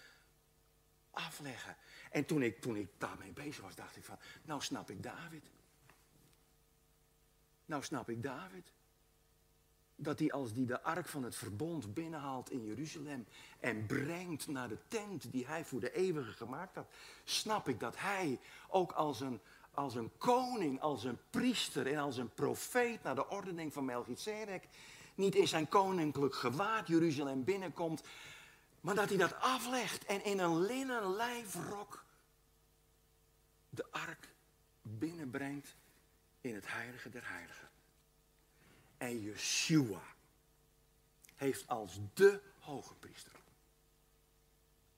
[1.16, 1.76] afleggen.
[2.12, 5.46] En toen ik, toen ik daarmee bezig was, dacht ik van, nou snap ik David.
[7.66, 8.74] Nou snap ik David.
[9.96, 13.26] Dat hij als die de ark van het verbond binnenhaalt in Jeruzalem
[13.60, 16.88] en brengt naar de tent die hij voor de eeuwige gemaakt had,
[17.24, 19.40] snap ik dat hij ook als een,
[19.72, 24.68] als een koning, als een priester en als een profeet naar de ordening van Melchizedek
[25.16, 28.04] niet in zijn koninklijk gewaad Jeruzalem binnenkomt,
[28.82, 32.04] maar dat hij dat aflegt en in een linnen lijfrok
[33.70, 34.30] de ark
[34.82, 35.76] binnenbrengt
[36.42, 37.70] in het heilige der heiligen.
[38.98, 40.02] En Yeshua
[41.36, 43.32] heeft als de hoge priester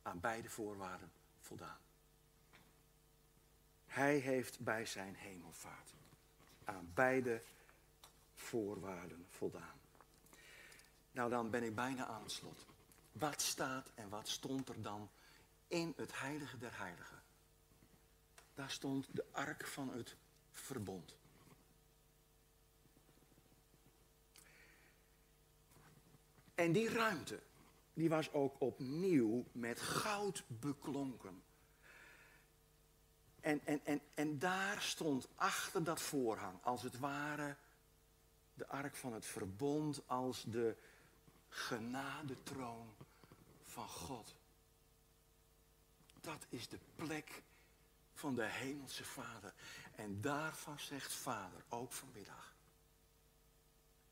[0.02, 1.78] aan beide voorwaarden voldaan.
[3.86, 5.94] Hij heeft bij zijn hemelvaart
[6.64, 7.44] aan beide
[8.34, 9.77] voorwaarden voldaan.
[11.18, 12.66] Nou, dan ben ik bijna aan het slot.
[13.12, 15.10] Wat staat en wat stond er dan
[15.68, 17.22] in het heilige der heiligen?
[18.54, 20.16] Daar stond de ark van het
[20.52, 21.16] verbond.
[26.56, 27.40] En die ruimte,
[27.94, 31.44] die was ook opnieuw met goud beklonken.
[33.40, 37.56] En, en, en, en daar stond achter dat voorhang, als het ware,
[38.54, 40.78] de ark van het verbond als de
[41.50, 42.94] genadetroon
[43.64, 44.36] van God.
[46.22, 47.44] Dat is de plek
[48.14, 49.54] van de hemelse Vader.
[49.96, 52.56] En daarvan zegt Vader, ook vanmiddag.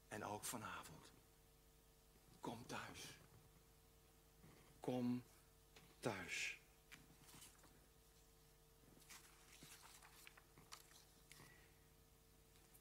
[0.08, 1.00] En ook vanavond.
[2.42, 3.18] Kom thuis.
[4.80, 5.24] Kom
[6.00, 6.60] thuis.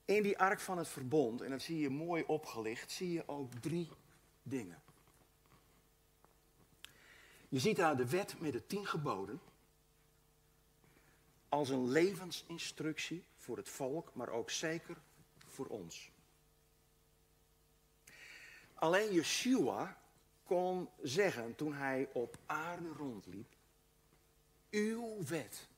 [0.05, 3.53] In die ark van het verbond, en dat zie je mooi opgelicht, zie je ook
[3.53, 3.89] drie
[4.45, 4.83] dingen.
[7.49, 9.41] Je ziet daar de wet met de tien geboden
[11.49, 14.97] als een levensinstructie voor het volk, maar ook zeker
[15.47, 16.11] voor ons.
[18.75, 19.99] Alleen Yeshua
[20.45, 23.55] kon zeggen toen hij op aarde rondliep,
[24.71, 25.69] uw wet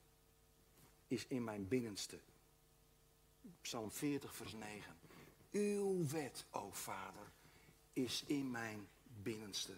[1.07, 2.19] is in mijn binnenste.
[3.61, 4.97] Psalm 40, vers 9.
[5.51, 7.31] Uw wet, o Vader,
[7.97, 9.73] is in mijn binnenste.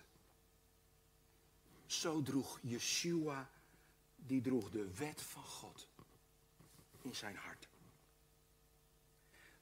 [1.87, 3.51] Zo droeg Yeshua,
[4.17, 5.89] die droeg de wet van God
[7.03, 7.69] in zijn hart.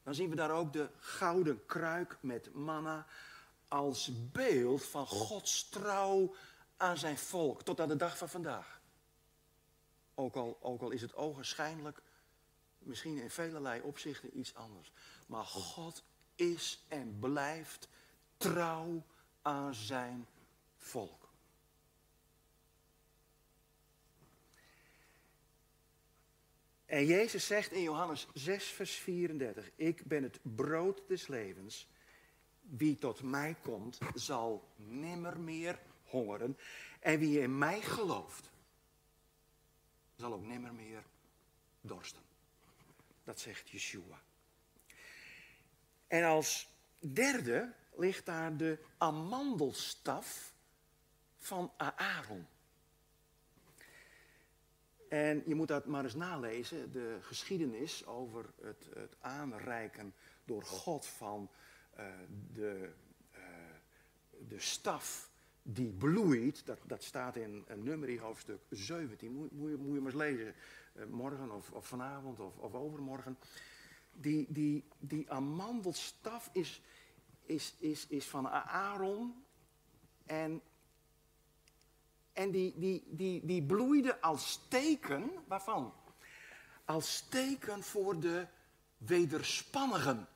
[0.03, 3.07] Dan zien we daar ook de gouden kruik met manna
[3.69, 6.35] als beeld van Gods trouw
[6.77, 8.81] aan zijn volk tot aan de dag van vandaag.
[10.15, 12.03] Ook al, ook al is het ogenschijnlijk
[12.79, 14.93] misschien in velelei opzichten iets anders.
[15.27, 16.05] Maar God
[16.35, 17.89] is en blijft
[18.37, 19.03] trouw
[19.43, 20.27] aan zijn
[20.77, 21.27] volk.
[26.87, 31.89] En Jezus zegt in Johannes 6, vers 34, ik ben het brood des levens.
[32.61, 36.59] Wie tot mij komt, zal nimmer meer hongeren.
[37.01, 38.51] En wie in mij gelooft,
[40.17, 41.03] zal ook nimmer meer
[41.81, 42.23] dorsten.
[43.25, 44.23] Dat zegt Yeshua.
[46.07, 46.69] En als
[46.99, 50.55] derde ligt daar de amandelstaf
[51.39, 52.47] van Aaron.
[55.09, 61.07] En je moet dat maar eens nalezen, de geschiedenis over het, het aanreiken door God
[61.07, 61.51] van
[61.99, 62.05] uh,
[62.53, 62.91] de,
[63.33, 63.39] uh,
[64.49, 65.31] de staf
[65.63, 66.67] die bloeit.
[66.67, 70.55] Dat, dat staat in nummerie hoofdstuk 17, moet, moet, je, moet je maar eens lezen,
[70.95, 73.39] uh, morgen of, of, vanavond of, of overmorgen.
[74.13, 76.83] Die, die, die amandelstaf is,
[77.47, 79.45] is, is, is van Aaron
[80.27, 80.63] en
[82.37, 85.95] en die, die, die, die bloeide als teken, waarvan?
[86.85, 88.47] Als teken voor de
[88.99, 90.29] wederspannigen.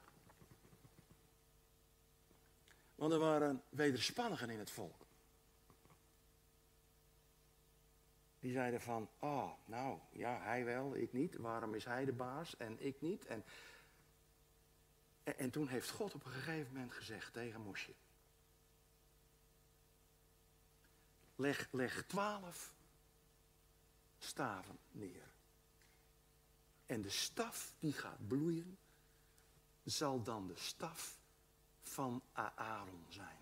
[2.94, 5.06] Want er waren wederspannigen in het volk.
[8.40, 11.36] Die zeiden van, oh, nou, ja, hij wel, ik niet.
[11.36, 13.26] Waarom is hij de baas en ik niet?
[13.26, 13.44] En,
[15.30, 17.92] en, en toen heeft God op een gegeven moment gezegd tegen Mosje.
[21.40, 22.72] leg, leg twaalf
[24.18, 25.28] staven neer.
[26.86, 28.78] En de staf die gaat bloeien,
[29.84, 31.18] zal dan de staf
[31.82, 33.38] van Aaron zijn.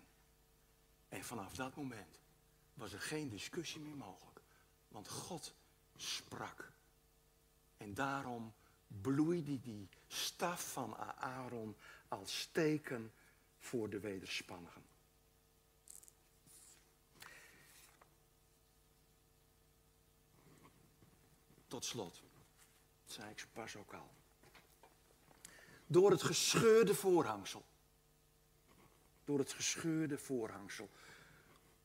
[1.09, 2.19] En vanaf dat moment
[2.73, 4.41] was er geen discussie meer mogelijk.
[4.87, 5.53] Want God
[5.95, 6.71] sprak.
[7.77, 8.53] En daarom
[8.87, 11.75] bloeide die staf van Aaron
[12.07, 13.13] als teken
[13.59, 14.83] voor de wederspannigen.
[21.67, 22.21] Tot slot,
[23.05, 24.09] zei ik pas ook al.
[25.87, 27.65] Door het gescheurde voorhangsel.
[29.25, 30.89] Door het gescheurde voorhangsel.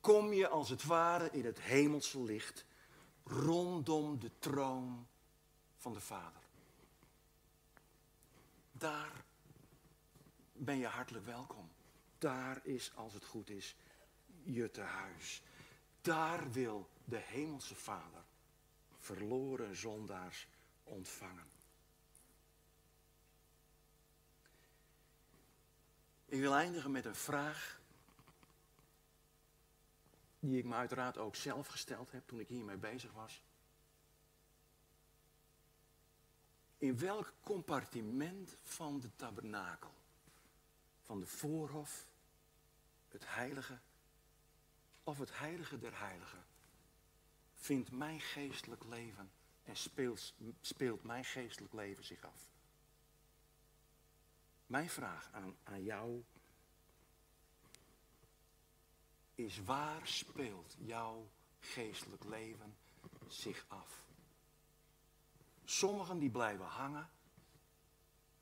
[0.01, 2.65] Kom je als het ware in het hemelse licht
[3.25, 5.07] rondom de troon
[5.77, 6.44] van de Vader.
[8.79, 9.25] Daar
[10.53, 11.71] ben je hartelijk welkom.
[12.19, 13.77] Daar is, als het goed is,
[14.43, 15.43] je tehuis.
[16.01, 18.25] Daar wil de hemelse Vader
[18.99, 20.47] verloren zondaars
[20.85, 21.47] ontvangen.
[26.25, 27.81] Ik wil eindigen met een vraag
[30.41, 33.43] die ik me uiteraard ook zelf gesteld heb toen ik hiermee bezig was.
[36.79, 39.95] In welk compartiment van de tabernakel,
[41.03, 42.07] van de voorhof,
[43.09, 43.79] het heilige
[45.03, 46.45] of het heilige der heiligen,
[47.55, 49.31] vindt mijn geestelijk leven
[49.63, 52.53] en speelt, speelt mijn geestelijk leven zich af?
[54.67, 56.25] Mijn vraag aan, aan jou
[59.35, 62.77] is waar speelt jouw geestelijk leven
[63.29, 64.04] zich af?
[65.65, 67.11] Sommigen die blijven hangen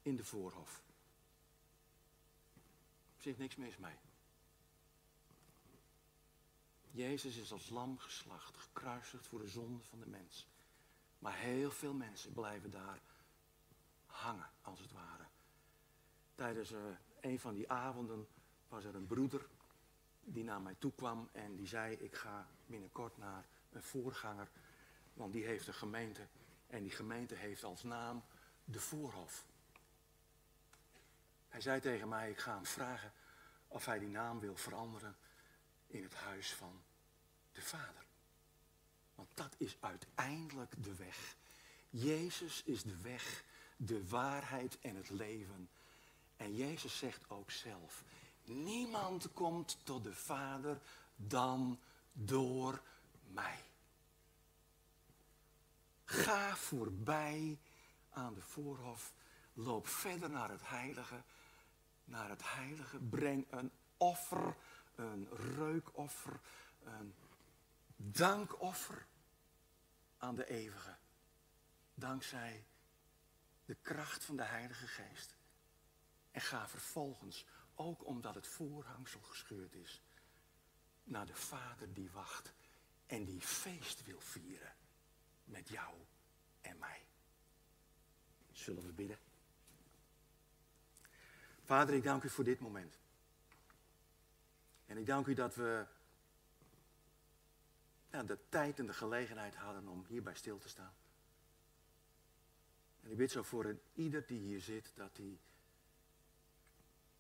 [0.03, 0.83] in de voorhof.
[3.17, 3.97] Er zit niks mis mee.
[6.91, 10.47] Jezus is als lam geslacht, gekruisigd voor de zonde van de mens.
[11.19, 13.01] Maar heel veel mensen blijven daar
[14.07, 15.25] hangen, als het ware.
[16.35, 16.79] Tijdens uh,
[17.21, 18.29] een van die avonden
[18.69, 19.47] was er een broeder
[20.21, 24.51] die naar mij toe kwam en die zei: Ik ga binnenkort naar een voorganger,
[25.15, 26.29] want die heeft een gemeente
[26.73, 28.25] en die gemeente heeft als naam
[28.65, 29.45] de Voorhof.
[31.49, 33.13] Hij zei tegen mij: Ik ga hem vragen
[33.69, 35.17] of hij die naam wil veranderen
[35.87, 36.83] in het huis van
[37.53, 38.05] de Vader.
[39.15, 41.37] Want dat is uiteindelijk de weg.
[41.91, 43.45] Jezus is de weg,
[43.77, 45.71] de waarheid en het leven.
[46.37, 48.05] En Jezus zegt ook zelf,
[48.45, 50.81] niemand komt tot de Vader
[51.17, 51.81] dan
[52.13, 52.83] door
[53.23, 53.72] mij.
[56.13, 57.59] Ga voorbij
[58.11, 59.13] aan de voorhof,
[59.53, 61.23] loop verder naar het heilige,
[62.05, 64.57] naar het heilige, breng een offer,
[64.95, 66.41] een reukoffer,
[66.85, 67.15] een
[67.97, 69.07] dankoffer
[70.19, 70.97] aan de eeuwige.
[71.95, 72.67] Dankzij
[73.65, 75.37] de kracht van de Heilige Geest.
[76.31, 80.03] En ga vervolgens, ook omdat het voorhangsel gescheurd is,
[81.05, 82.53] naar de Vader die wacht
[83.07, 84.81] en die feest wil vieren
[85.53, 85.95] met jou
[86.61, 87.01] en mij.
[88.53, 89.19] Zullen we bidden?
[91.63, 92.99] Vader, ik dank u voor dit moment.
[94.87, 95.87] En ik dank u dat we
[98.11, 100.95] de tijd en de gelegenheid hadden om hierbij stil te staan.
[103.01, 105.39] En ik bid zo voor ieder die hier zit, dat hij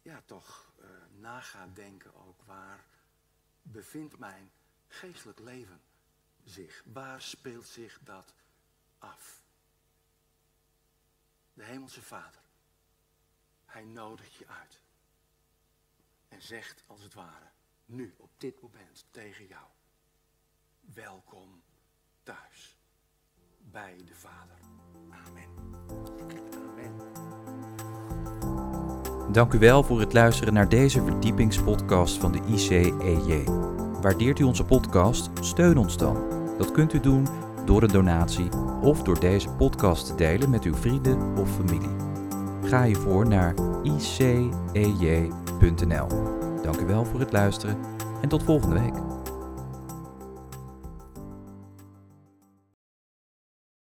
[0.02, 0.86] ja, toch uh,
[1.20, 2.84] na gaat denken ook waar
[3.62, 4.50] bevindt mijn
[4.88, 5.80] geestelijk leven
[6.44, 6.82] zich?
[6.92, 8.34] Waar speelt zich dat
[8.98, 9.42] af?
[11.54, 12.40] De Hemelse Vader,
[13.64, 14.80] Hij nodigt je uit
[16.28, 17.50] en zegt als het ware,
[17.84, 19.66] nu op dit moment tegen jou
[20.94, 21.62] welkom
[22.22, 22.76] thuis
[23.58, 24.56] bij de Vader.
[25.26, 25.48] Amen.
[26.68, 27.22] Amen.
[29.32, 33.71] Dank u wel voor het luisteren naar deze verdiepingspodcast van de ICEJ.
[34.02, 35.30] Waardeert u onze podcast?
[35.40, 36.16] Steun ons dan.
[36.58, 37.26] Dat kunt u doen
[37.64, 38.48] door een donatie
[38.80, 41.96] of door deze podcast te delen met uw vrienden of familie.
[42.64, 46.06] Ga hiervoor naar icej.nl.
[46.62, 47.76] Dank u wel voor het luisteren
[48.22, 49.01] en tot volgende week.